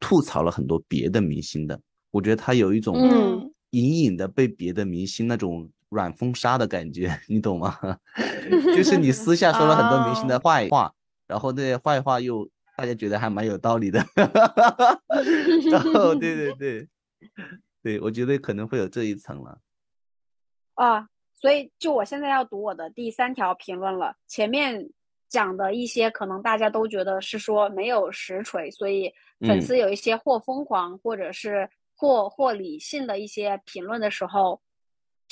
[0.00, 7.78] 吐槽了很多别的明星的，我觉得他有一种嗯隐隐的被别的明星那种软封杀的感觉，你懂吗？
[8.76, 10.92] 就是你私下说了很多明星的坏话，
[11.26, 14.04] 然后那些坏话又大家觉得还蛮有道理的，
[15.70, 16.88] 然后对对 对
[17.82, 19.58] 对，我觉得可能会有这一层了。
[20.74, 24.16] 啊，所以就我现在要读我的第三条评论了。
[24.26, 24.90] 前面
[25.28, 34.60] 讲的一些可能大家都觉得是说没有实锤，所以粉嗯丝有一些或疯狂或者是或或理性的一些评论的时候，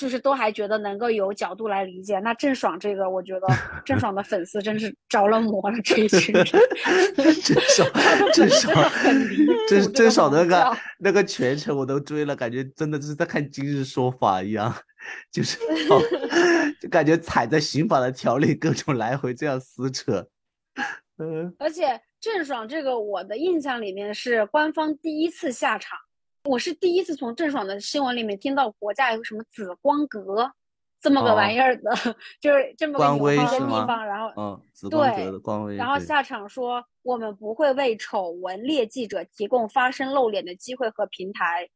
[0.03, 2.19] 就是都还觉得能够有角度来理解。
[2.19, 3.47] 那郑爽这个，我觉得
[3.85, 6.43] 郑爽的粉丝真是着了魔了，这一群人
[7.41, 7.89] 郑爽，
[8.33, 8.91] 郑爽
[9.69, 14.75] 郑郑爽那个那个全程我都追了，感觉真的就是在看今日说法一样，
[15.31, 16.01] 就是 好
[16.81, 20.27] 就感觉踩着刑法的条例，各种来回这样撕扯。
[21.17, 25.97] 嗯，而且郑爽这个，我的印象里面是官方第一次下场，
[26.45, 30.51] 我是第一次从郑爽的新闻里面听到国家有什么紫光阁
[30.99, 31.35] 这么个哦。
[31.35, 31.91] 玩意儿的，
[32.41, 34.33] 就是这么个官有号的微是吗地方，然后？
[34.35, 41.69] 嗯，紫光对阁的官微，然后下场说我们不会为丑闻劣记者提供发声露脸的机会和平台，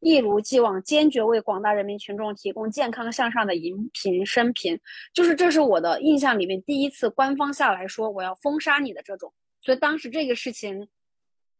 [0.00, 4.78] 一如既往坚决为广大人民群众提供健康向上的荧屏声频。
[5.12, 10.88] 就是这是我的印象里面第一次官方下来说我要封杀你的这种，所以当时这个事情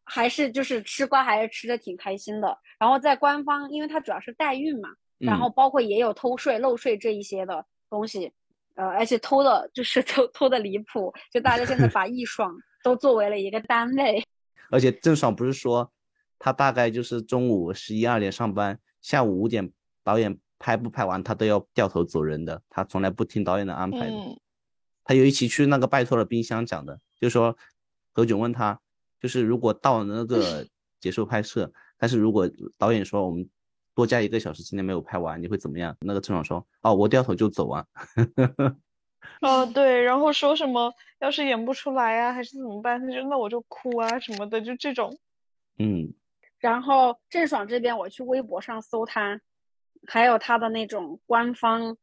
[0.04, 2.56] 还是就是吃瓜还是吃的挺开心的。
[2.78, 4.88] 然后在官方，因为它主要是代孕嘛，
[5.18, 8.32] 然后嗯包括也有偷税漏税这一些的东西，
[8.74, 14.22] 呃，而且偷的就是偷偷的离谱，就大家现在把易爽 都作为了一个单位。
[14.70, 15.92] 而且郑爽不是说，
[16.38, 19.70] 她大概就是中午十一二点上班，下午五点
[20.02, 24.12] 导演拍不拍完，她都要掉头走人的，她从来不听导演的安排的。
[24.12, 24.38] 嗯
[25.06, 27.54] 他有一期去那个拜托了冰箱讲的，就说
[28.14, 28.80] 何炅问他，
[29.24, 30.68] 就是如果到了那个
[31.00, 33.48] 结束拍摄，但是如果导演说我们
[33.94, 35.96] 多加一个小时，今天没有拍完，你会怎么样？
[36.00, 37.86] 那个郑爽说，哦，我掉头就走啊。
[39.40, 43.00] 哦，对，然后说什么要是演不出来啊，还是怎么办？
[43.00, 45.18] 他就那我就哭啊什么的，就这种。
[45.78, 46.12] 嗯，
[46.58, 49.40] 然后郑爽这边，我去微博上搜他，
[50.06, 51.96] 还有他的那种官方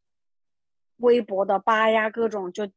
[0.97, 2.67] 微博的吧呀，各种就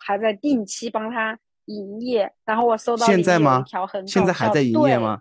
[0.00, 5.20] 还在定期帮她营业，然后我搜到现在吗有一条很搞笑现在还在营业吗？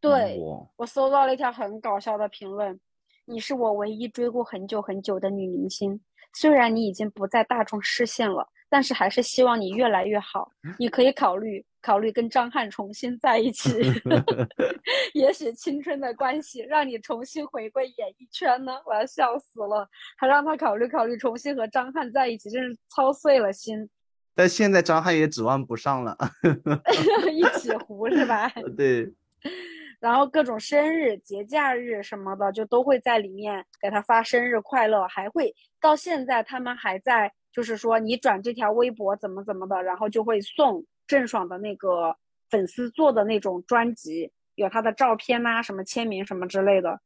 [0.00, 0.40] 对，对
[0.76, 2.78] 我搜到了一条很搞笑的评论
[3.24, 6.00] ：“你是我唯一追过很久很久的女明星，
[6.34, 10.50] 虽然你已经不在大众视线了，但是还是希望你越来越好。
[10.78, 13.70] 你可以考虑考虑跟张翰重新在一起，
[15.14, 23.88] 也许青春的关系让你重新回归演艺圈呢。”我要笑死了，还让他考虑考虑重新和张翰在一起，真是操碎了心，
[24.34, 26.16] 但现在张翰也指望不上了。
[27.32, 28.48] 一起糊是吧？
[28.76, 29.12] 对，
[30.00, 42.16] 然后各种生日、节假日什么的，就都会在里面给他发生日快乐，还会到现在他们还在，就是说你转这条微博怎么怎么的，然后就会送郑爽的那个
[42.50, 47.00] 粉丝做的那种专辑，有他的照片呐、什么签名什么之类的，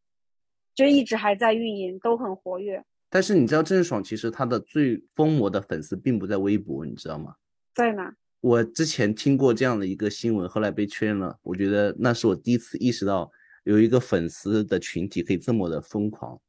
[0.74, 2.84] 就一直还在运营，都很活跃。
[3.09, 7.35] 但是你知道郑爽其实她的最疯魔的粉丝并不在微博，你知道吗？
[7.75, 8.14] 在哪？
[8.40, 11.38] 我之前听过这样的一个新闻，后来被确认了。
[11.42, 13.31] 我觉得那是我第一次意识到
[13.64, 16.40] 有一个粉丝的群体可以这么的疯狂。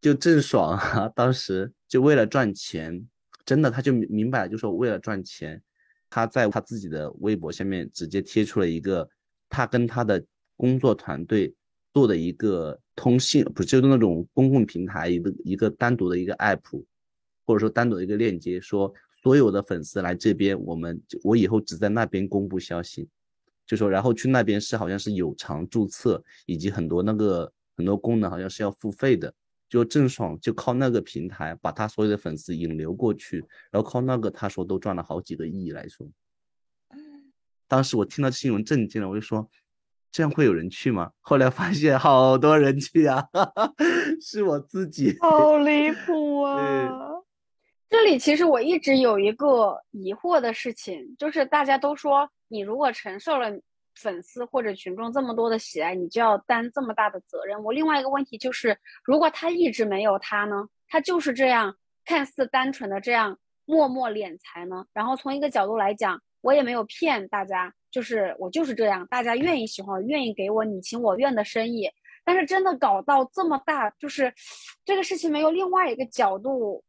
[0.00, 3.06] 就郑爽啊， 当时就为了赚钱，
[3.44, 5.62] 真的他就明明白，就说为了赚钱，
[6.10, 9.08] 他在他自己的微博下面直接贴出了一个
[9.48, 10.24] 他跟他的
[10.56, 11.54] 工作团队
[11.96, 16.84] 做的一个通信，不是就是那种公共平台一个一个单独的一个 app，
[17.46, 23.08] 或者说单独的一个链接，说所有的粉丝来这边，我们我以后只在那边公布消息，
[23.66, 29.32] 就说然后去那边是好像是有偿注册，以及很多那个很多功能好像是要付费的。
[29.66, 33.38] 就郑爽就靠那个平台把他所有的粉丝引流过去，
[33.70, 36.06] 然后靠那个他说都赚了好几个亿来说。
[37.66, 39.48] 当时我听到新闻震惊了，我就说
[40.12, 41.10] 这样会有人去吗？
[41.20, 43.26] 后来发现好多人去啊，
[44.20, 45.16] 是我自己。
[45.20, 47.10] 好离谱 啊！
[47.88, 53.48] 这里其实我一直有一个疑惑的事情，就是大家都说你如果承受了
[53.94, 57.62] 粉丝或者群众这么多的喜爱，你就要担这么大的责任。
[57.62, 60.68] 我另外一个问题就是，如果他一直没有他呢？
[60.88, 64.86] 他就是这样看似单纯的这样默默敛财呢？
[64.92, 71.90] 然后从一个角度来讲，我也没有骗大家，就是我就是这样，大家愿意喜欢我，愿意给我你情我愿的生意。
[72.26, 74.34] 但是真的搞到这么大，就是
[74.84, 76.84] 这个事情没有另外一个角度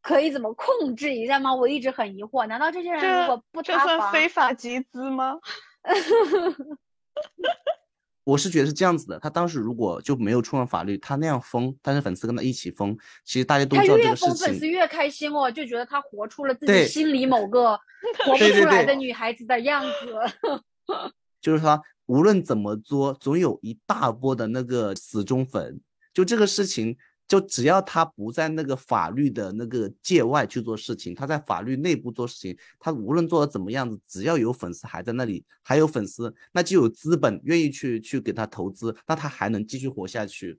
[0.00, 1.52] 可以怎么控制一下吗？
[1.52, 5.40] 我一直很疑惑，难道这些人如果不塌这算房，非法集资吗？
[8.26, 14.66] 我是觉得是这样子的，他当时如果就没有触犯法律，他那样疯，但是粉丝跟他一起疯，其实大家都他知道这个事越疯，粉丝。
[14.66, 17.78] 越开心哦，就觉得他活出了自己心里某个
[18.26, 20.52] 活不出来的女孩子的样子。
[21.40, 25.80] 就是他无论怎么作，总有一大波的那个死忠粉。
[26.12, 26.96] 就这个事情，
[27.28, 40.58] 就只要他不在那个法律的那个界外去做事情，他在法律内部做事情，他无论做的怎么样子，只要有粉丝还在那里，还有粉丝，那就有资本愿意去去给他投资，那他还能继续活下去。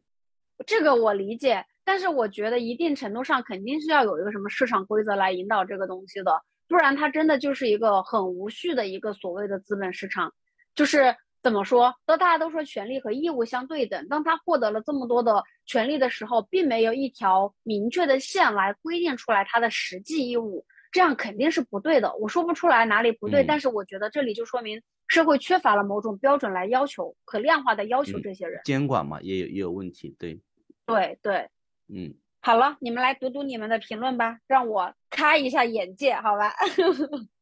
[0.65, 6.31] 这个我理解，但是我觉得一定程度上肯定是要有一个什么市场规则来引导这个东西的，
[6.67, 10.33] 不然它真的就是一个很无序的一个所谓的资本市场。
[10.75, 22.13] 就是怎么说，当大家都说权利和义务相对等，当他获得了这么多的权利的时候，并没有一条明确的线来规定出来他的实际义务，这样肯定是不对的。
[22.15, 28.59] 我说不出来哪里不对，嗯但是我觉得这里就说明社会缺乏了某种标准来要求可量化的要求嗯这些人。
[28.65, 30.15] 监管嘛，也有也有问题。
[30.19, 30.39] 对，
[30.85, 31.47] 对对。
[31.87, 36.53] 嗯，好了，你们来读读你们的评论吧，让我开一下眼界，好吧？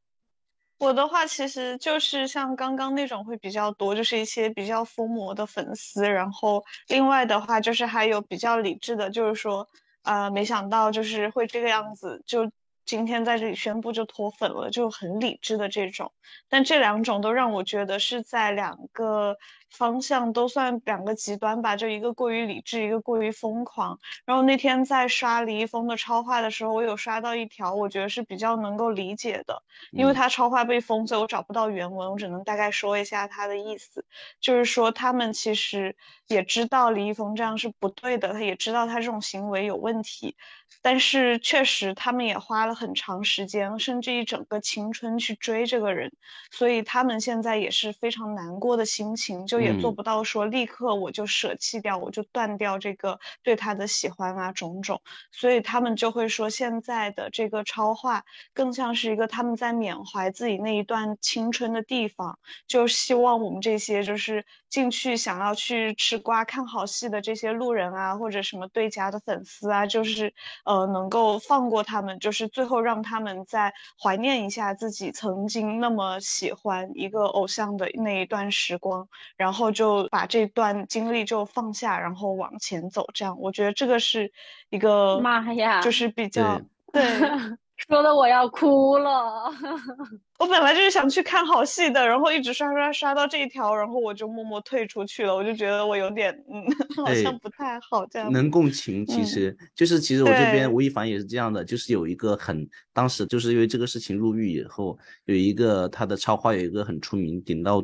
[0.77, 9.67] 我的话其实就是像刚刚那种会比较多，就是一些比较疯魔的粉丝，然后另外的话就是还有比较理智的，就是说，
[10.03, 12.51] 啊，没想到就是会这个样子，就
[12.85, 16.11] 今天在这里宣布就脱粉了，就很理智的这种。
[16.49, 19.37] 但这两种都让我觉得是在两个
[19.71, 23.99] 方向都算两个极端吧，就一个过于理智，一个过于疯狂。
[24.25, 29.63] 然后那天在刷李易峰的超话的时候，我有刷到一条，我觉得是比较能够理解的。
[29.91, 34.05] 因为嗯他超话被封，所以我找不到原文，我只能大概说一下他的意思，
[34.39, 35.95] 就是说他们其实
[36.27, 40.35] 也知道李易峰这样是不对的，他也知道他这种行为有问题，
[40.81, 46.11] 但是确实他们也花了很长时间，甚至一整个青春去追这个人，
[46.51, 49.95] 所以他们现在也是非常难过的心情，就也做嗯。
[49.95, 55.01] 不到说立刻我就舍弃掉，我就断掉这个对他的喜欢啊种种，
[55.31, 62.37] 所以他们就会说现在的这个超话更像是一个他们在缅怀自己那一段青春的地方，
[62.67, 70.33] 就希望我们这些就是进去想要去吃瓜看好戏的这些路人啊，或者什么对家的粉丝啊，就是
[70.65, 83.05] 呃能够放过他们，就是最后让他们再怀念一下自己曾经那么喜欢一个偶像的那一段时光，然后就把这段经历就放下，然后往前走。
[83.13, 84.31] 这样，我觉得这个是
[84.69, 87.03] 一个妈呀就是比较对。
[87.89, 89.51] 说的我要哭了。
[90.39, 95.35] 我本来就是想去看好戏的，然后一直刷刷刷到这一条，然后我就默默退出去了。
[95.35, 96.63] 我就觉得我有点嗯，
[97.05, 98.31] 好像不太好这样。
[98.31, 107.83] 能共情，其嗯实就是其实我这边吴亦凡也是这样的，就是有一个很当时就是因为这个事情入狱以后，有一个他的超话有一个很出名，顶到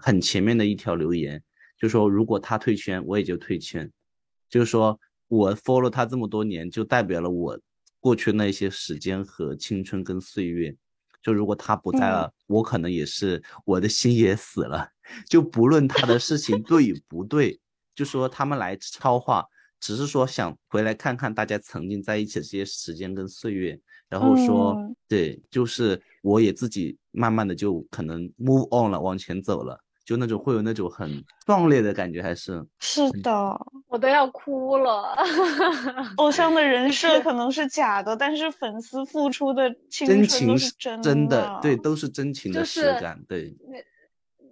[0.00, 1.42] 很前面的一条留言，
[1.78, 3.90] 就说如果他退圈，我也就退圈，
[4.48, 4.98] 就是说
[5.28, 7.58] 我 follow 他这么多年，就代表了我
[8.00, 10.74] 过去那些时间和青春跟岁月。
[11.20, 14.88] 就如果他不在嗯了，我可能也是我的心也死了。
[15.28, 17.60] 就不论他的事情对与不对，
[17.94, 19.44] 就说他们来超话，
[19.80, 32.62] 只是说想回来看看大家曾经在一起的这些时间跟岁月，然后说、嗯对，就是我也自己慢慢的就可能 move on 了，往前走了，就那种会有那种很壮烈的感觉，还是。
[32.78, 33.32] 是的，
[33.86, 35.14] 我都要哭了。
[36.18, 43.56] 偶像的人设可能是假的，但是粉丝付出的真情是是真真的，对，都是真情的就是实感，对，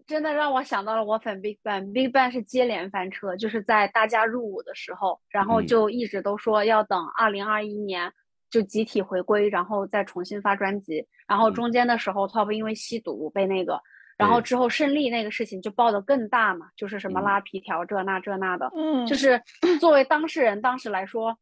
[0.06, 5.66] 真的让我想到了我粉 Big Bang，Big Bang 是接连翻车，就是在大家入伍的时候，然后嗯。
[5.66, 8.12] 就一直都说要等二零二一年
[8.50, 11.06] 就集体回归，然后再重新发专辑。
[11.26, 13.80] 然后嗯中间的时候，TOP 因为吸毒被那个，
[14.16, 18.70] 然后之后胜利那个事情就爆得更大嘛，就是什么嗯拉皮条这那这那的。
[18.74, 19.42] 嗯，就是
[19.80, 21.36] 作为当事人，当时来说，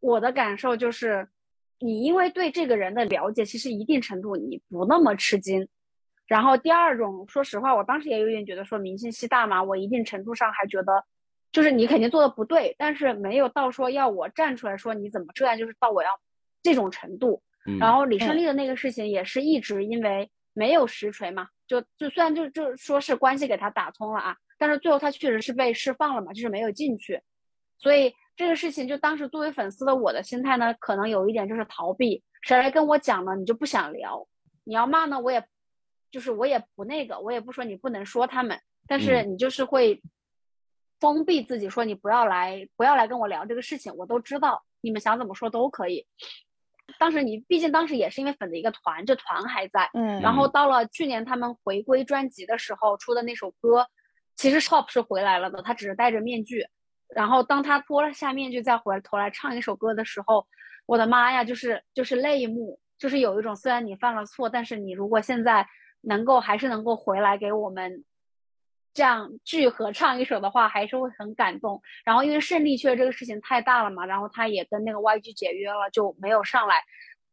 [0.00, 1.28] 我的感受就是，
[1.78, 5.66] 你因为对这个人的了解，其实一定程度你不那么吃惊。
[6.26, 11.04] 然后第二种，说实话，我当时也有点觉得说明星吸大麻，我一定程度上还觉得，
[11.52, 16.08] 就是你肯定做的不对，但是没有到说要我站出来说你怎么这样，就是到我要
[16.64, 17.40] 这种程度。
[17.64, 27.22] 嗯，然后李胜利的那个事情也是一直因为没有实锤嘛，就就虽然就就说是关系给他打通了啊，但是最后他确实是被释放了嘛，就是没有进去，
[27.78, 34.26] 所以这个事情就当时作为粉丝的我的心态呢，可能有一点就是逃避，谁来跟我讲呢，你就不想聊，
[34.64, 35.42] 你要骂呢，我也
[36.10, 40.02] 就是我也不那个，我也不说你不能说他们，但是嗯你就是会
[41.00, 46.06] 封闭自己，说你不要来不要来跟我聊这个事情，我都知道，你们想怎么说都可以。
[46.98, 53.86] 当时你毕竟当时也是因为粉的一个团，这团还在，嗯，然后到了去年他们回归专辑的时候出的那首歌，
[54.36, 56.66] 其实 Top 是回来了的，他只是戴着面具。
[57.14, 60.46] 然后当他脱了下面具再回头来唱一首歌的时候，
[60.86, 65.66] 我的妈呀，就是就是泪目，就是有一种虽然你犯了错，但是你如果现在
[66.00, 68.04] 能够还是能够回来给我们
[68.94, 71.82] 这样聚合唱一首的话，还是会很感动。
[72.04, 76.76] 然后因为胜利确这个事情太大了嘛，然后他也跟那个 YG 解约了，就没有上来。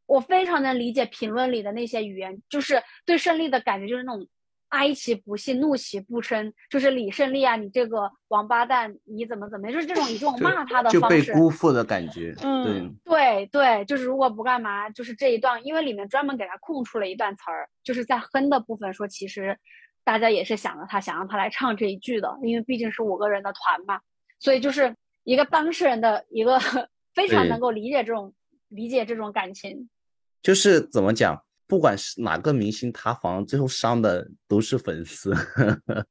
[0.08, 4.28] 我非常能理解评论里的那些语言，就是对胜利的感觉就是那种
[4.70, 11.34] 哀其不幸，怒其不争，就是李胜利啊，你这个王八蛋，你怎么怎么样，就是这种以这种骂他的就被方式。
[11.34, 19.58] 辜负的感觉，嗯对，对对，就是如果不干嘛，就是这一段，因为里面专门给他空出了一段词儿，就是在哼的部分说，其实
[20.04, 24.02] 大家也是想着他，想让他来唱这一句的，因为毕竟是五个人的团嘛，
[24.40, 26.60] 所以就是一个当事人的一个
[27.14, 28.34] 非常能够理解这种
[28.70, 29.90] 理解这种感情。
[30.42, 35.34] 就是怎么讲，不管是哪个明星塌房，最后伤的都是粉丝，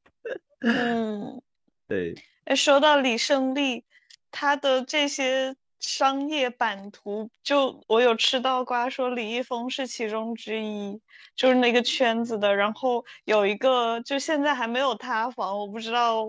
[0.60, 1.42] 嗯，
[1.88, 2.14] 对，
[2.44, 3.84] 哎，说到李胜利，
[4.30, 11.00] 他的这些商业版图，就我有吃到瓜说李易峰是其中之一，
[11.34, 12.54] 就是那个圈子的。
[12.54, 16.26] 然后有一个，就现在还没有塌房，我不知道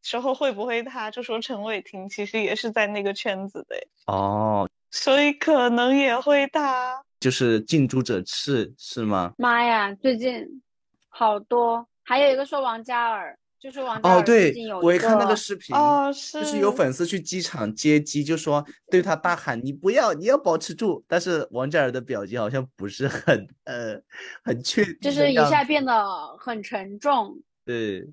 [0.00, 1.10] 之后会不会塌。
[1.10, 3.76] 就说陈伟霆其实也是在那个圈子的，
[4.06, 7.02] 哦，所以可能也会塌。
[7.20, 9.32] 就是近朱者赤是吗？
[9.38, 10.62] 妈呀，最近
[11.08, 24.02] 好多，还有一个说王嘉尔，就是王嘉哦，尔最对近有，我也一看那个视频，哦，是，就是有粉丝去机场接机，就说对他大喊“你不要，你要保持住”，但是王嘉尔的表情好像不是很呃
[24.42, 26.04] 很确定就是一下变得
[26.38, 27.40] 很沉重。
[27.64, 28.04] 对，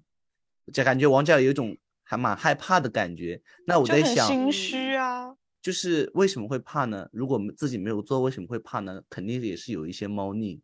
[0.72, 3.42] 就感觉王嘉尔有一种还蛮害怕的感觉。
[3.66, 5.36] 那我在想，心虚啊。
[5.64, 7.10] 就是为什么会怕呢？
[7.12, 9.02] 如果自己没有做，为什么会怕呢？
[9.10, 10.62] 肯定也是有一些猫腻。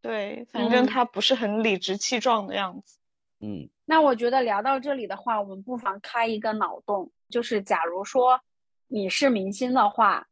[0.00, 2.98] 对，反正嗯他不是很理直气壮的样子。
[3.44, 8.40] 嗯，那我觉得聊到这里的话，我们不妨开一个脑洞，就是假如说
[8.88, 10.26] 你是明星的话，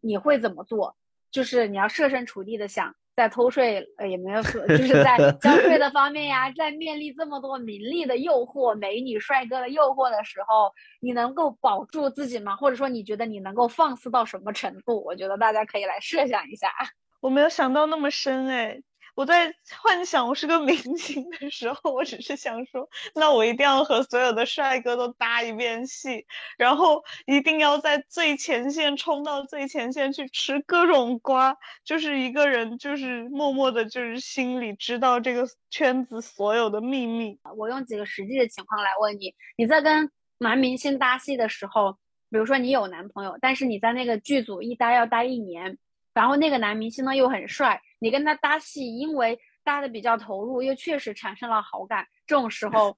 [0.00, 0.96] 你会怎么做？
[1.32, 2.94] 就是你要设身处地的想。
[3.16, 12.54] 在偷税呃也没有说，就是在 交税的方面呀，在面临这么多名利的诱惑、美女帅哥的诱惑的时候，你能够保住自己吗？
[12.54, 15.02] 或者说你觉得你能够放肆到什么程度？
[15.04, 16.70] 我觉得大家可以来设想一下。
[17.18, 18.80] 我没有想到那么深哎。
[19.18, 19.52] 我在
[19.82, 26.24] 幻想我是个明星的时候，我只是想说，那我一定要和所有的帅哥都搭一遍戏，
[26.56, 37.40] 然后一定要在最前线冲到最前线去吃各种瓜，就是一个人就是默默的，就是心里知道这个圈子所有的秘密。
[37.56, 40.08] 我用几个实际的情况来问你：你在跟
[40.38, 41.98] 男明星搭戏的时候，
[42.30, 45.76] 比如说你有男朋友，但是你在那个剧组一待要待一年，
[46.14, 47.82] 然后那个男明星呢又很帅。
[47.98, 52.06] 你跟他搭戏，因为搭的比较投入，又确实产生了好感。
[52.26, 52.96] 这种时候，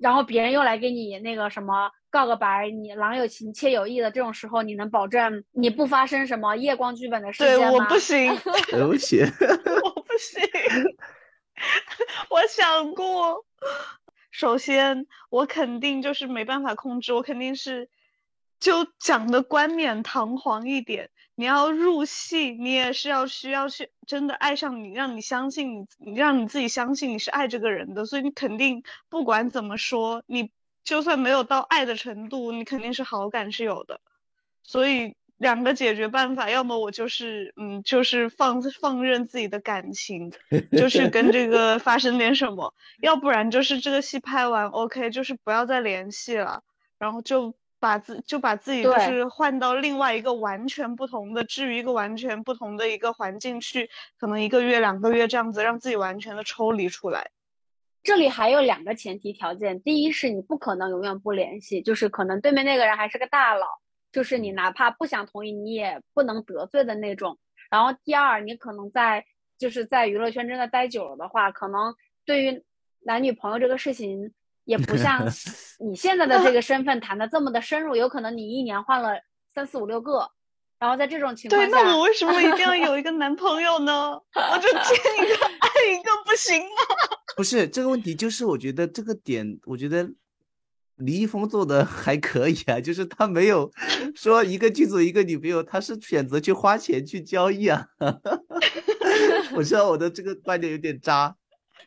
[0.00, 7.64] 然后别人又来给你那个什么告个白，你郎有情妾有意的这种时候，你能保证你不发生什么夜光剧本的事件吗？
[7.68, 9.24] 对，我不行，我不行，
[9.84, 10.42] 我不行。
[12.30, 13.44] 我想过，
[14.30, 17.88] 首先我肯定就是没办法控制，我肯定是
[18.58, 21.10] 就讲的冠冕堂皇一点。
[21.34, 30.50] 你要入戏，你也是要需要去真的爱上你，让你相信你，让你自己相信你是爱这个人的，所以你肯定不管怎么说，你
[30.84, 34.00] 就算没有到爱的程度，你肯定是好感是有的。
[34.62, 40.32] 所以两个解决办法，要么我就是嗯，就是放放任自己的感情，
[40.70, 46.62] 就是跟这个发生点什么；要不然就是这个戏拍完，OK，就是不要再联系了，
[46.98, 47.54] 然后就。
[47.82, 57.32] 把自就把自己就是换到另外一个完全不同的，置于一个完全不同的一个环境去，可能一个月两个月这样子，让自己完全的抽离出来。
[58.04, 63.66] 这里还有两个前提条件，第一是你不可能永远不联系，就是可能对面那个人还是个大佬，
[64.12, 67.36] 就是你哪怕不想同意，你也不能得罪的那种。
[67.68, 69.24] 然后第二，你可能在
[69.58, 72.62] 就是在娱乐圈真的待久了的话，可能对于
[73.00, 74.32] 男女朋友这个事情。
[74.64, 75.26] 也不像
[75.80, 79.20] 你现在的这个身份谈的这么的深入，有可能你一年换了
[79.54, 80.30] 三四五六个，
[80.78, 84.12] 然后在这种情况下，对，那我为什么一定要有 一个男朋友呢？
[84.34, 86.68] 我就见一个 爱一个不行吗？
[87.36, 90.08] 不是这个问题，就是我觉得这个点，我觉得
[90.96, 93.70] 李易峰做的还可以啊，就是他没有
[94.14, 97.88] 说一个剧组一个女朋友，他是选择去花钱去交易啊。
[99.54, 101.34] 我知道我的这个观点有点渣。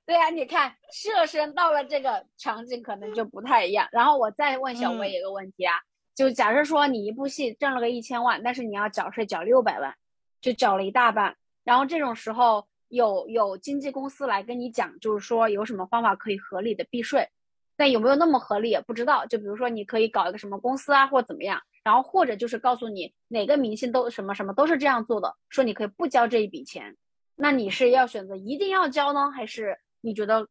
[0.05, 3.87] 对啊，你看设身到了这个场景，可能就不太一样。
[3.91, 5.75] 然后我再问小薇一个问题啊，
[6.13, 9.95] 就假设说你一部戏挣了个一千万，但是你要缴税缴六百万，
[10.41, 11.35] 就缴了一大半。
[11.63, 17.27] 然后这种时候有有经纪公司来跟你讲，就是说有什么方法可以合理的避税，
[17.75, 19.25] 但有没有那么合理也不知道。
[19.25, 26.95] 就比如说你可以搞一个什么公司啊，或怎么样，然后或者就是告诉你哪个明星都什么什么都是这样做的，说你可以不交这一笔钱。
[27.37, 29.77] 那你是要选择一定要交呢，还是？
[30.05, 30.47] 你觉得，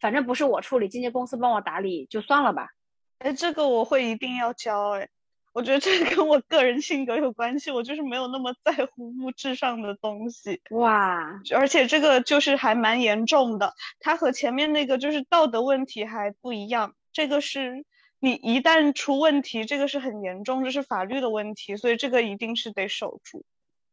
[0.00, 2.70] 反正不是我处理，经纪公司帮我打理就算了吧。
[3.18, 4.90] 哎，这个我会一定要交。
[4.98, 5.08] 哎，
[5.52, 10.60] 我觉得这跟我个人性格有关系，我就是没有那么在乎物质上的东西。
[10.70, 16.94] 哇，而且这个就是还蛮严重的，它和前面那个就是道德问题还不一样。
[17.12, 17.86] 这个是
[18.18, 23.44] 你一旦出问题，这个是很严重，这是法律的问题，所以这个一定是得守住。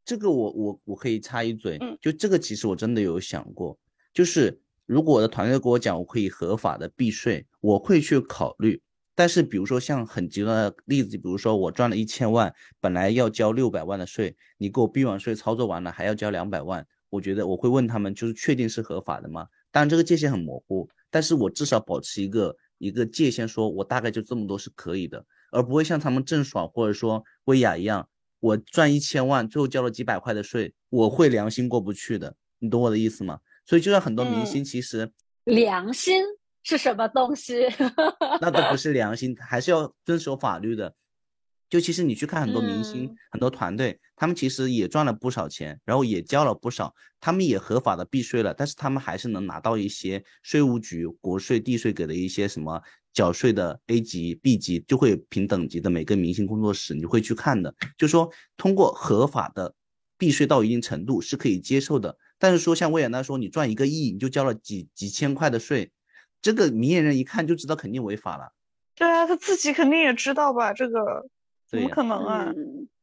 [0.03, 3.78] 这个我我我可以插一嘴，嗯，就这个其实我真的有想过，
[4.11, 4.59] 就是。
[4.86, 8.82] 如果我的团队跟我讲我可以合法的避税，我会去考虑。
[9.16, 19.48] 但是比如说像很极端的例子，比如说我赚了一千万，本来要交六百万的税，你给我避完税操作完了还要交两百万，我觉得我会问他们，就是确定是合法的吗？
[19.72, 28.10] 当然这个界限很模糊，但是我至少保持一个一个界限，说我大概就这么多是可以的，而不会像他们郑爽或者说薇娅一样，
[28.40, 33.40] 我赚一千万最后交了几百块的税，我会良心过不去的，你懂我的意思吗？
[33.66, 35.11] 所以，就像很多明星，其实
[35.45, 36.22] 良心
[36.64, 37.68] 是什么东西？
[38.41, 40.93] 那都不是良心，还是要遵守法律的。
[41.70, 52.80] 就其实你去看很多明星、很多团队，他们其实也赚了不少钱，然后也交了不少，他们也合法的避税了，但是他们还是能拿到一些税务局、国税、地税给的一些什么
[53.11, 57.74] 缴税的 A 级、B 级，就会评等级的每个明星工作室，你会去看的。
[57.97, 59.74] 就说通过合法的
[60.16, 62.16] 避税到一定程度是可以接受的。
[62.44, 65.94] 但是说像维也纳说，你赚一个亿，你就交了几几千块的税，
[66.41, 68.52] 这个明眼人一看就知道肯定违法了。
[68.96, 70.74] 对啊，他自己肯定也知道吧？
[70.74, 71.26] 这个
[71.66, 72.54] 怎么可能啊？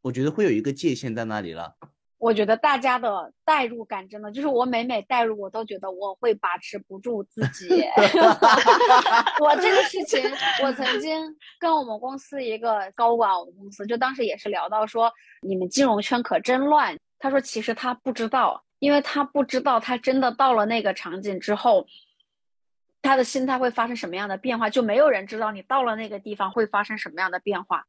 [0.03, 1.75] 我觉得会有一个界限在那里了。
[2.19, 7.67] 我觉得大家的代入感真的就是我每每代入，我都觉得我会把持不住自己。
[9.41, 10.23] 我这个事情，
[10.63, 11.19] 我曾经
[11.59, 15.11] 跟我们公司一个高管，我们公司就当时也是聊到说，
[15.41, 16.95] 你们金融圈可真乱。
[17.19, 21.87] 他说其实他不知道，因为他不知道他真的到了那个场景之后，
[23.01, 27.87] 他的心态会发生什么样的变化，就没有人知道你到了那个地方会发生什么样的变化。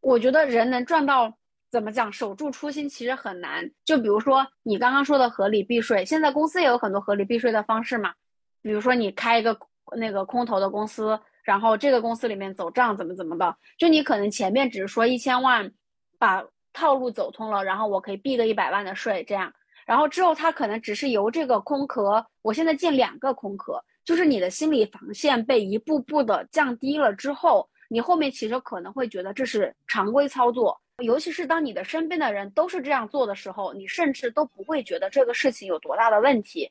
[0.00, 1.36] 我觉得人能赚到。
[1.72, 2.12] 怎么讲？
[2.12, 3.70] 守住初心其实很难。
[3.84, 8.12] 就比如说你刚刚说的合理避税，现在公司也有很多合理避税的方式嘛。
[8.60, 9.56] 比如说你开一个
[9.96, 15.70] 那个空投的公司，然后这个公司里面走账怎么怎么的，就你可能前面只是说一千万，
[16.18, 19.52] 把套路走通了，然后我可以避个一百万的税这样。
[19.90, 30.80] 然后之后它可能只是由这个空壳，我现在建两个空壳，就是你的心理防线被一步步的降低了之后，你后面其实可能会觉得这是常规操作。
[30.98, 36.70] 尤其是当你的身边的人都是这样做的时候，你甚至都不会觉得这个事情有多大的问题，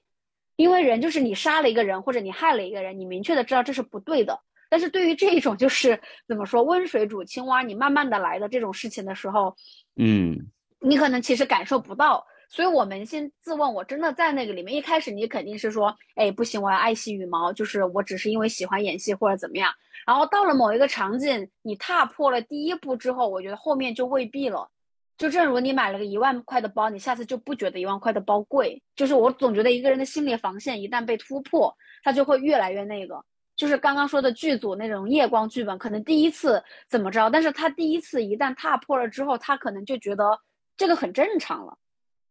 [0.55, 4.39] 因为人就是你杀了一个人或者你害了一个人，你明确的知道这是不对的。
[4.69, 9.53] 但是对于这种就是怎么说温水煮青蛙，你慢慢的来的这种事情的时候，
[9.97, 10.37] 嗯，
[10.79, 12.25] 你可能其实感受不到。
[12.49, 19.71] 所以我扪心自问，我真的在那个里面，一开始你肯定是说，哎，不行，我要爱惜羽毛，就是我只是因为喜欢演戏或者怎么样。
[20.05, 24.67] 然后到了某一个场景，你踏破了第一步之后，我觉得后面就未必了。
[25.15, 28.81] 就正如你买了个一万块的包，你下次就不觉得一万块的包贵。
[28.95, 33.23] 就是我总觉得一个人的心理防线一旦被突破，他就会越来越那个。
[33.55, 40.39] 就是刚刚说的剧组那种夜光剧本，可能第一次怎么着，但是他第一次一旦踏破了之后，他可能就觉得
[40.77, 41.77] 这个很正常了。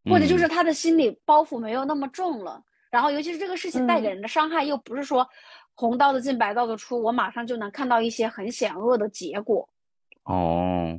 [0.09, 5.29] 或者就是他的心理包袱没有那么重了，然后尤其是这个事情带给人的伤害又不是说
[5.75, 9.69] 红刀子进白刀子出，我马上就能看到一些很险恶的结果。
[10.25, 10.99] 哦，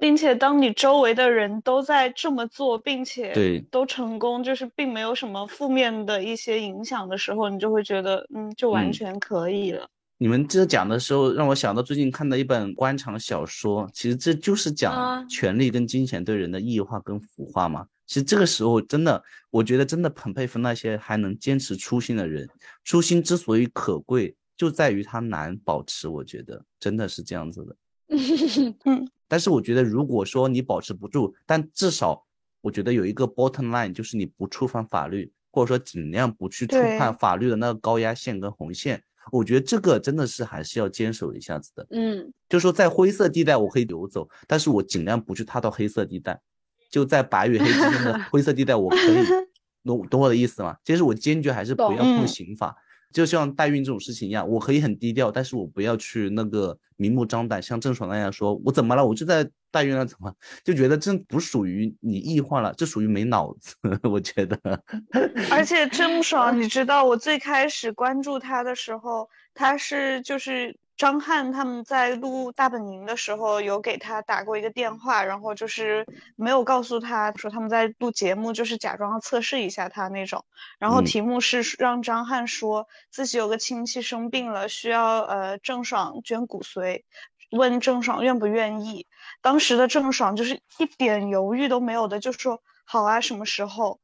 [0.00, 9.88] 并且当你周围的人都在这么做，并且对都成功，就是并没有什么负面的一些影响的时候，你就会觉得嗯，就完全可以了。
[10.20, 17.86] 你们这讲的时候，让我想到最近看的一本官场小说，其实这就是讲权力跟金钱对人的异化跟腐化嘛。
[18.08, 22.48] 其实这个时候真的，我觉得真的很佩服那些还能坚持初心的人。
[22.82, 26.08] 初心之所以可贵，就在于它难保持。
[26.08, 27.76] 我觉得真的是这样子的。
[28.86, 32.24] 嗯，但是我觉得，如果说你保持不住，但至少
[32.62, 39.04] 我觉得有一个 bottom line，就是你不触犯法律，或者说尽量不去触犯法律的那个高压线跟红线。
[39.30, 41.86] 我觉得这个真的是还是要坚守一下子的。
[41.90, 46.40] 嗯，就说在灰色地带我可以游走，但是我尽量不去踏到黑色地带。
[46.90, 49.24] 就在白与黑之间的灰色地带，我可以
[49.84, 50.76] 懂懂我的意思吗？
[50.84, 52.74] 其实我坚决还是不要碰刑法，
[53.12, 59.06] 就像代孕这种事情一样，我可以很低调，但是我不要去那个明目张胆，像郑爽那样说，我怎么了？
[59.06, 60.34] 我就在代孕了，怎么
[60.64, 62.74] 就觉得这不属于你异化了？
[62.76, 63.74] 这属于没脑子，
[64.10, 64.58] 我觉得。
[65.50, 70.76] 而且郑爽，你知道我最开始关注他的时候，他是就是。
[70.98, 80.44] 张翰他们在录《大本营》的时候，有给他打过一个电话，然后就是没有告诉他说他们在录节目，就是假装测试一下他那种。
[80.80, 87.04] 然后题目是让张翰说自己有个亲戚生病了，需要呃郑爽捐骨髓，
[87.52, 89.06] 问郑爽愿不愿意。
[89.40, 94.00] 当时的郑爽就是一点犹豫都没有的，就说好啊，什么时候？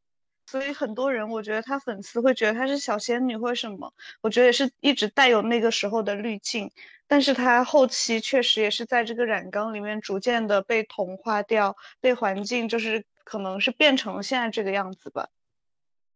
[0.47, 6.71] 所以很多人，我觉得他粉丝会觉得她是小仙女或什么，我觉得也是一直带有那个时候的滤镜。
[7.07, 15.29] 但是她后期确实也是在这个染缸里面逐渐的被同化掉，被环境就是可能是变成现在这个样子吧。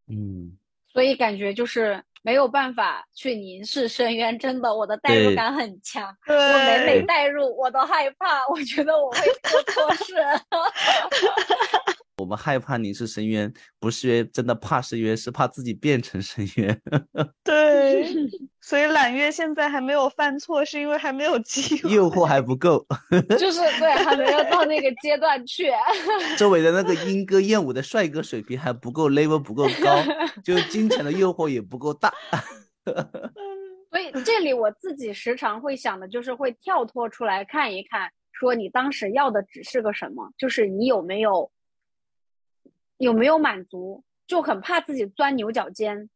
[0.09, 0.57] 嗯，
[0.93, 6.17] 所以感觉就是没有办法去凝视深渊，真的，我的代入感很强。
[6.27, 10.15] 我每每代入，我都害怕，我觉得我会做错事。
[12.29, 13.51] 我们害怕你是深渊，
[13.81, 16.79] 不是因为真的怕深渊，是怕自己变成深渊。
[17.43, 18.05] 对，
[18.61, 22.85] 所以揽月现在还没有犯错，是因为还没有机会，诱惑还不够，
[23.39, 25.73] 就是对，还没有到那个阶段去。
[26.37, 30.05] 周围的那个莺歌燕舞的帅哥水平还不够，level 不够高，
[30.45, 32.13] 就金钱的诱惑也不够大。
[33.91, 41.51] 所以这里我自己时常会想的，就是会跳脱出来看一看，说你当时要的只是个什么，就是你有没有。
[42.99, 46.11] 有没有满足，就很怕自己钻牛角尖，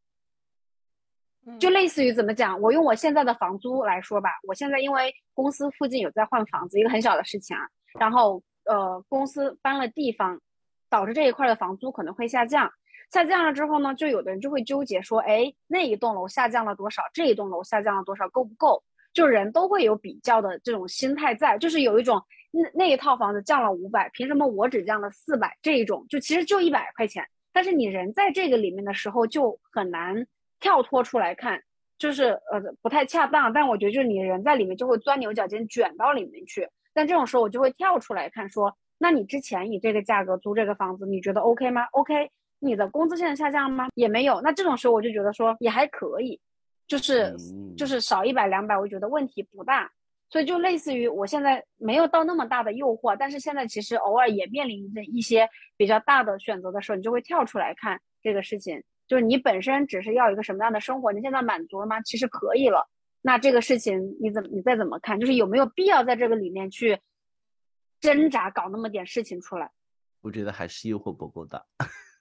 [1.59, 2.61] 就类似于怎么讲？
[2.61, 7.63] 我用我现在的房租来说吧，我现在因为公司附近有在换房子，一个很小的事情啊，
[7.99, 10.41] 然后呃，公司搬了地方，
[10.89, 12.71] 导致这一块的房租可能会下降。
[13.11, 17.03] 下降了之后呢，就有的人就会纠结说，哎，那一栋楼下降了多少？
[17.13, 18.29] 这一栋楼下降了多少？
[18.29, 18.83] 够不够？
[19.13, 25.57] 就人都会有比较的这种心态在，就是有一种那那一套房子降了五百，凭什么我只降了四百？
[25.63, 30.27] 这一种就其实就一百块钱，但是你人在这个里面的时候就很难
[30.61, 31.63] 跳脱出来看，
[31.99, 33.53] 就是呃不太恰当。
[33.53, 36.69] 但我觉得就是你人在里面就会钻牛角尖，卷到里面去。
[36.95, 43.89] 但这种时候我就会跳出来看，说那你之前以这个价格租这个房子，你觉得 OK 吗？OK，你的工资现在下降吗？
[43.95, 44.41] 也没有。
[44.41, 46.41] 那这种时候我就觉得说也还可以。
[46.87, 47.35] 就是
[47.77, 49.91] 就是少一百两百，我觉得问题不大，
[50.29, 62.01] 所以就类似于我现在没有到那么大的诱惑，但是现在其实偶尔也面临着一些比较大的选择的时候，你就会跳出来看这个事情，就是你本身只是要一个什么样的生活，你现在满足了吗？
[62.03, 62.89] 其实可以了，
[63.21, 66.99] 那这个事情你怎么你再怎么看，就是有没有必要在这个里面去
[68.01, 69.71] 挣扎搞那么点事情出来？
[70.21, 71.65] 我觉得还是诱惑不够大。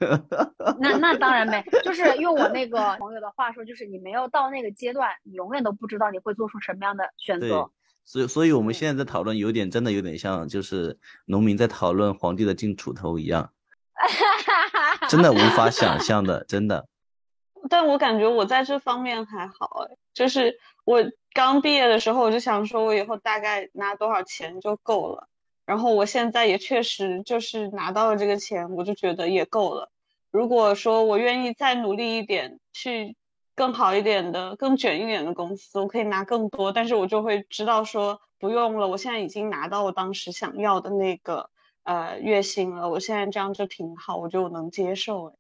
[0.80, 7.72] 那那当然没，就是用我那个朋友的话说，就是你没有到那个阶段，你永远都不知道你会做出什么样的选择。
[8.04, 13.52] 所以，所以我们现在在讨论，有点真的有点像，就是农民在讨论皇帝的进锄头一样，
[15.08, 16.88] 真的无法想象的，真的。
[17.70, 21.00] 但我感觉我在这方面还好，就是我
[21.32, 25.28] 刚毕业的时候，我就想说我以后大概拿多少钱就够了。
[25.66, 29.90] 然后我现在也确实就是拿到了这个钱，我就觉得也够了。
[30.32, 33.16] 如果说我愿意再努力一点，去
[33.56, 38.88] 更好一点的、更卷一点的公司，我可以拿更多，但是我就会知道说不用了。
[38.88, 41.50] 我现在已经拿到我当时想要的那个
[41.84, 45.36] 呃月薪了，我现在这样就挺好，我就能接受。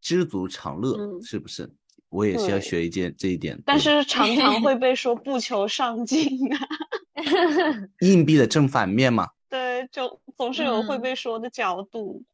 [0.00, 1.70] 知足常乐是不是？
[2.08, 6.58] 我也是要学一件这一点，但是常常会 被说不求上进啊。
[8.00, 12.24] 硬币的正反面嘛，对，就总是有会被说的角度。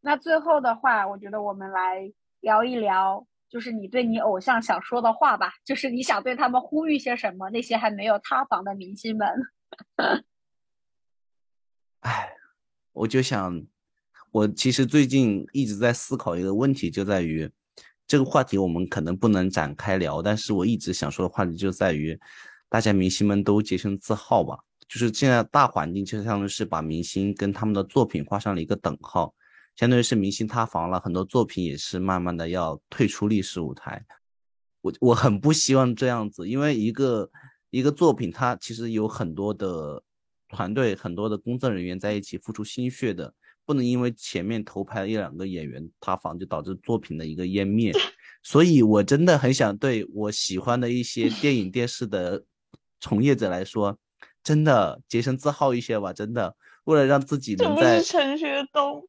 [0.00, 7.50] 那最后的话，我觉得我们来聊一聊，就是你对你偶像想说的话吧，就是你想对他们呼吁些什么？
[7.50, 9.28] 那些还没有塌房的明星们。
[12.00, 12.30] 哎，
[12.92, 13.66] 我就想，
[14.30, 17.50] 我其实最近一直在思考一个问题，就在于
[18.06, 22.18] 这个话题我们可能不能展开聊，但是我一直想说的话题就在于。
[22.68, 29.34] 大家明星们都洁身自好吧，就是现在大环境就相当于是把明星跟他们的作品画上了一个等号，
[29.74, 34.04] 相当于是明星塌房了，很多作品也是慢慢的要退出历史舞台。
[34.82, 37.30] 我我很不希望这样子，因为一个
[37.70, 40.02] 一个作品它其实有很多的
[40.48, 43.32] 团队、很多的工作人员在一起付出心血的，
[43.64, 47.92] 不能因为前面头牌一两个演员塌房就导致作品的一个湮灭。
[48.44, 52.44] 所以我真的很想对我喜欢的一些电影电视的。
[53.00, 53.96] 从业者来说，
[54.42, 56.12] 真的洁身自好一些吧。
[56.12, 59.06] 真的，为了让自己能在陈学冬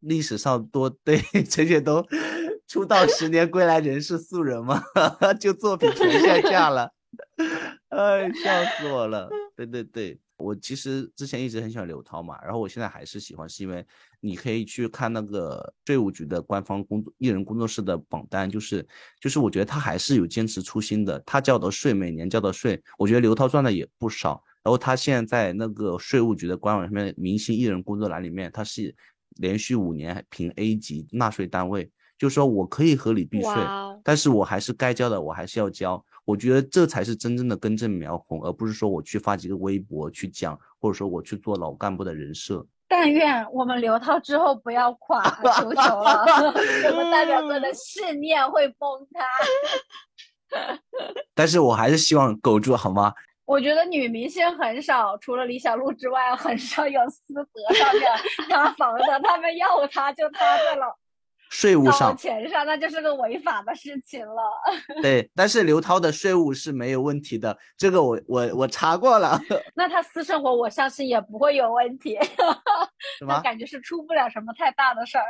[0.00, 1.18] 历史上多对
[1.48, 2.06] 陈学冬
[2.68, 4.82] 出道十年归来仍是素人嘛，
[5.40, 6.92] 就作品全下架了，
[7.88, 9.28] 哎，笑死我了。
[9.56, 10.18] 对对对。
[10.36, 13.86] 我其实之前一直很喜欢刘涛嘛，然后我现在还是喜欢，是因为
[14.18, 18.84] 你可以去看那个税务局的官方工作艺人工作室的榜单，就是
[19.20, 24.42] 就是我觉得他还是有坚持初心的，他交的税每年交的税，我觉得刘涛赚的也不少。
[24.64, 28.92] 然后他现在在那个税务局的官网上面明星艺人工作栏里面，他是
[29.36, 31.88] 连续五年评 A 级纳税单位，
[32.18, 33.52] 就是说我可以合理避税，
[34.02, 36.04] 但是我还是该交的我还是要交。
[36.24, 42.66] 我觉得这才是真正的根正苗红，而不是说我去发几个微博去讲，或者说我去做老干部的人设。
[42.86, 45.22] 但愿我们刘涛之后不要垮，
[45.58, 46.24] 求求了，
[46.90, 49.24] 我们代表哥的信念会崩塌。
[51.34, 53.12] 但是我还是希望苟住，好吗？
[53.44, 58.02] 我觉得女明星很少，除了李小璐之外，很少有私德上面
[58.48, 60.86] 塌房的，他们要塌就塌在了。
[61.54, 64.42] 税务上钱上，那就是个违法的事情了。
[65.00, 69.40] 对，但是刘涛的税务是没有问题的，这个我我我查过了。
[69.76, 72.18] 那他私生活，我相信也不会有问题。
[73.24, 75.24] 那感觉是出不了什么太大的事儿。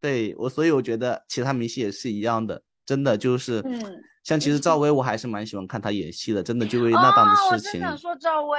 [0.00, 4.02] 对我，所以我觉得其他明星也是一样的，真的就是，嗯。
[4.24, 7.70] 像其实赵薇，我还是蛮喜欢看她演戏的，真的就为那档子事情。
[7.70, 8.56] 我真想说赵薇，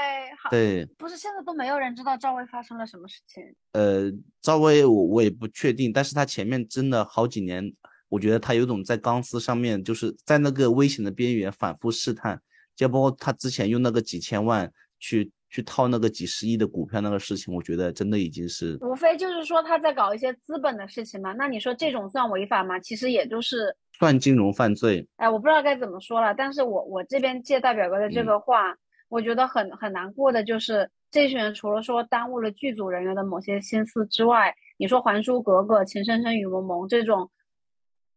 [0.52, 3.42] 对，不是现在都没有人知道赵薇发生了什么事情。
[3.72, 4.12] 呃，
[4.42, 7.74] 赵薇我我也不确定，但是她前面真的好几年，
[8.10, 12.42] 我觉得她有种在钢丝上面，就是在那个危险的边缘反复试探，
[12.76, 14.70] 就包括她之前用那个几千万
[15.00, 18.78] 去去套那个几十亿的股票那个事情，我觉得真的已经是。
[18.82, 22.78] 无非就是说她在搞一些资本的事情嘛，那你说这种算违法吗？
[22.82, 23.74] 其实也就是。
[24.04, 26.34] 算金融犯罪，哎，我不知道该怎么说了。
[26.34, 28.76] 但是我我这边借代表哥的这个话，
[29.08, 37.32] 我觉得很很难过的，就是这群人除了说耽误了剧组人员的某些心思之外，你说《还珠格格》《情深深雨蒙蒙》这种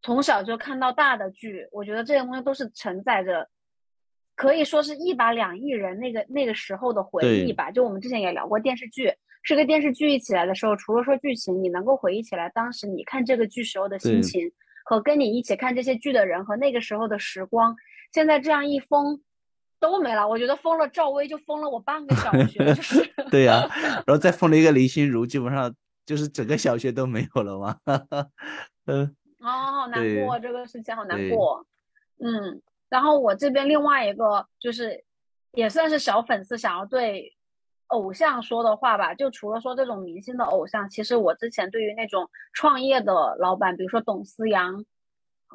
[0.02, 3.48] 从小就看到大的剧，我觉得这些东西都是承载着
[4.34, 7.70] 可以说是一把两亿人那个那个时候的回忆吧。
[7.70, 9.12] 就我们之前也聊过电视剧，
[9.42, 14.50] 是个电视剧一起来的时候，除了说剧情，你能够回忆起来当时你看这个剧时候的心情，
[14.86, 17.76] 和跟你一起看这些剧的人和那个时候的时光。
[18.12, 19.20] 现在这样一封
[19.80, 22.74] 都没了，我觉得封了赵薇就封了我半个小学。
[23.30, 23.68] 对呀，
[24.06, 25.74] 然后再封了一个林心如，基本上
[26.06, 27.76] 就是整个小学都没有了嘛。
[28.86, 31.66] 嗯，哦，好难过，这个事情好难过。
[32.20, 32.62] 嗯。
[32.88, 35.04] 然后我这边另外一个就是，
[35.50, 37.35] 也算是小粉丝想要对
[37.88, 39.14] 偶像说的话吧。
[39.14, 44.84] 就除了说这种明星的偶像，其实我之前对于那种创业的老板，比如说董思阳、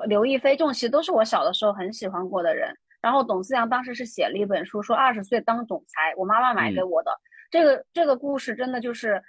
[0.08, 2.74] 刘亦菲这种，其实都是我小的时候很喜欢过的人。
[3.02, 7.12] 然后董思阳当时是写了一本书，说二十岁当总裁，我妈妈买给我的。
[7.50, 9.24] 这个这个故事真的就是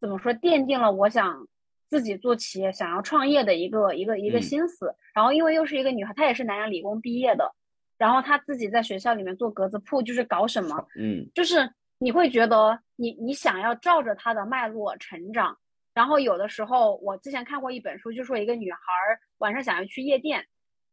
[0.00, 1.46] 怎么说，奠定了我想。
[1.90, 7.50] 自己做企业、想要创业的一个一个一个心思，然后因为又是一个女孩，她也是南洋理工毕业的，
[7.96, 15.58] 然后她自己在学校里面做格子铺，就是搞什么，嗯，就是你会觉得你你想要照着他的脉络成长，
[15.94, 18.78] 然后有的时候我之前看过一本书，就说一个女孩
[19.38, 20.46] 晚上想要去夜店。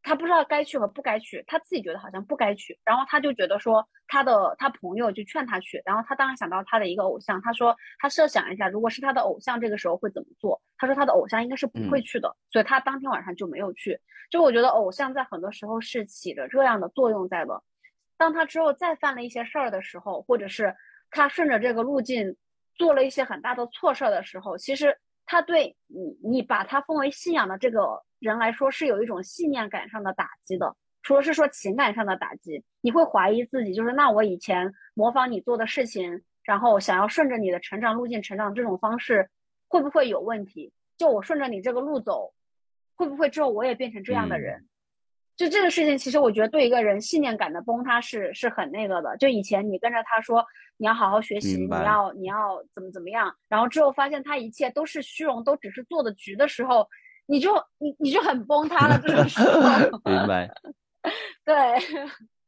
[0.07, 10.61] 她不知道该去和不该去，她自己觉得好像不该去，然后她就觉得说她的她朋友就劝她去，然后她当然想到她的一个偶像，她说她设想一下，如果是她的偶像这个时候会怎么做？
[10.77, 13.99] 她说她的偶像应该是不会去的，所以她当天晚上就没有去。
[14.29, 17.63] 就我觉得偶像在很多时候是起着这样的作用在的，
[18.15, 20.75] 当她之后再犯了一些事儿的时候，或者是
[21.15, 22.35] 他顺着这个路径
[22.75, 28.03] 做了一些很大的错事儿的时候，其实他对你你把他奉为信仰的这个。
[28.19, 39.29] 人来说是有一种信念感上的打击的，除了是说情感上的打击，你会怀疑自己，就是那我以前模仿你做的事情，然后想要顺着你的成长路径成长这种方式，
[39.67, 40.73] 会不会有问题？
[40.97, 42.33] 就我顺着你这个路走，
[42.95, 44.65] 会不会之后我也变成这样的人？
[45.35, 49.15] 就这个事情，其实我觉得对一个人信念感的崩塌是是很那个的。
[49.17, 50.45] 就以前你跟着他说
[50.77, 56.87] 你要好好学习，你要你要怎么怎么样，然后之后发现他一切都是虚荣，都只是做的局的时候。
[57.27, 59.59] 你就你你就很崩塌了，这个时候。
[60.05, 60.47] 明白。
[61.43, 61.55] 对。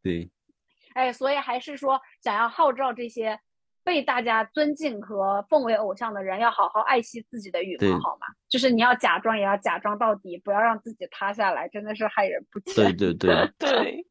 [0.04, 0.30] 对。
[0.94, 3.40] 哎，所以还是说，想要号召这些
[3.88, 8.28] 被大家尊敬和奉为偶像的人，要好好爱惜自己的羽毛，好吗？
[8.50, 12.76] 就是你要假装，也要假装到底，不要让自己塌下来，真的是害人不浅。
[12.76, 13.50] 对对对。
[13.58, 14.06] 对。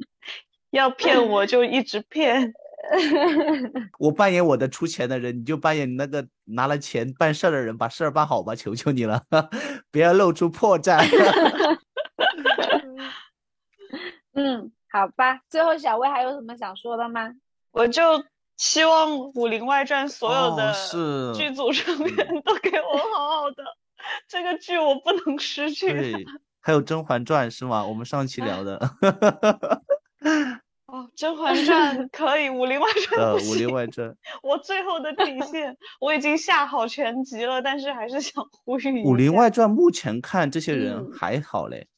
[0.71, 2.55] 要骗我就一直骗。
[4.01, 9.23] 我扮演我的出钱的人，你就扮演那个拿了钱办事的人，把事儿办好吧，求求你了，
[9.93, 11.05] 不要露出破绽。
[14.33, 15.41] 嗯，好吧。
[15.51, 17.35] 最后，小薇还有什么想说的吗？
[17.73, 18.03] 我就
[18.57, 20.75] 希望《武林外传》所有的
[21.35, 23.65] 剧组成员都给我好好的，
[24.29, 25.93] 这个剧我不能失去。
[25.93, 26.25] 对，
[26.61, 27.85] 还有《甄嬛传》是吗？
[27.85, 28.79] 我们上期聊的。
[30.87, 34.09] 哦，《甄嬛传》 可以，《武林外传》呃，《武林外传》，
[34.43, 38.89] 我最后的底线，我已经下好全集了，但是还是想呼吁。
[39.05, 41.89] 《武林外传》目前看这些人还好嘞，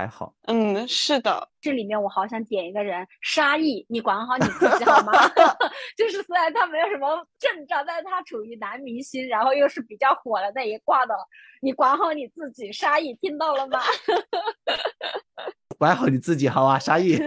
[0.00, 0.32] 还好。
[0.46, 5.12] 嗯，是的，这里面我好想点一个人，沙溢，你管好你自己 好吗？
[5.94, 11.14] 就是虽然他没有什么阵仗，但是他处于男明星，然后又是比较火的那一挂的，
[11.60, 13.78] 你管好你自己，沙溢，听到了吗？
[15.78, 17.18] 管好你自己，好吧，沙溢，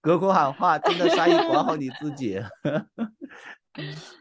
[0.00, 2.40] 隔空喊话，真的沙溢，管好你自己。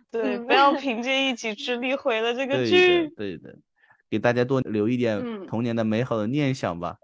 [0.10, 3.08] 对，不要凭借一己之力毁了这个剧。
[3.10, 3.56] 对的，
[4.10, 6.98] 给大家多留一点童年的美好的念想吧。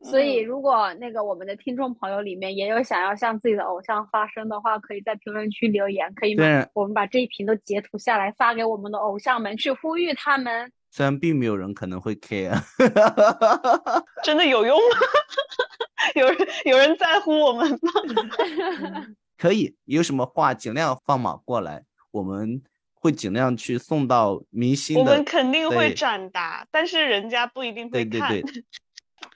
[0.00, 6.66] 所以，如果那个我们的听众朋友里面也有想要向自己的偶像发声的话，可以在评论区留言，可以吗？
[6.72, 10.70] 我们把这一屏都截图下来，发给我们的偶像们，去呼吁他们。
[10.90, 12.56] 虽然并没有人可能会 care，
[14.24, 14.96] 真的有用吗？
[16.14, 17.90] 有人有人在乎我们吗？
[19.36, 22.62] 可以，有什么话尽量放马过来，我们
[22.94, 24.98] 会尽量去送到明星。
[24.98, 28.30] 我们肯定会转达，但是人家不一定会看。
[28.30, 28.64] 对对对，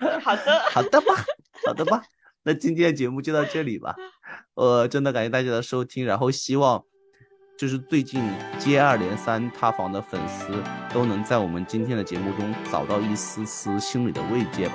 [0.21, 1.15] 好的， 好的吧，
[1.67, 2.03] 好的吧。
[2.43, 3.95] 那今天的节目就到这里吧。
[4.55, 6.85] 呃，真的感谢大家的收听，然后希望。
[7.59, 8.21] 就是最近
[8.59, 10.53] 接二连三塌房的粉丝
[10.93, 14.75] 都能在我们今天的节目中找到一丝丝心里的慰藉吧，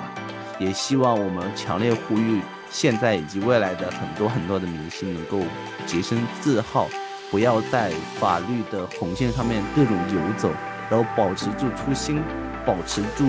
[0.58, 5.42] 也希望我们强烈呼吁现在以及未来的很多很多的明星能够
[5.86, 6.88] 洁身自好，
[7.30, 10.50] 不要在法律的红线上面各种游走，
[10.88, 12.22] 然后保持住初心，
[12.64, 13.26] 保持住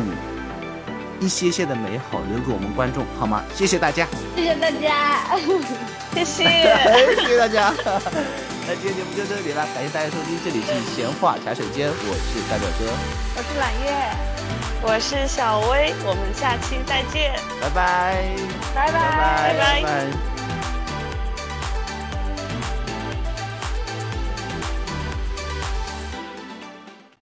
[1.20, 3.44] 一些些的美好留给我们观众，好吗？
[3.56, 5.26] 谢谢大家，谢谢大家，
[6.14, 6.44] 谢谢，
[7.16, 7.74] 谢谢大家。
[8.68, 12.86] 那今天节目就到这里了，感谢大家收听，这里是闲话茶水间，我是大表哥，
[13.36, 13.88] 我是揽月，
[14.82, 18.36] 我是小薇，我们下期再见，拜拜，
[18.76, 20.29] 拜拜，拜拜。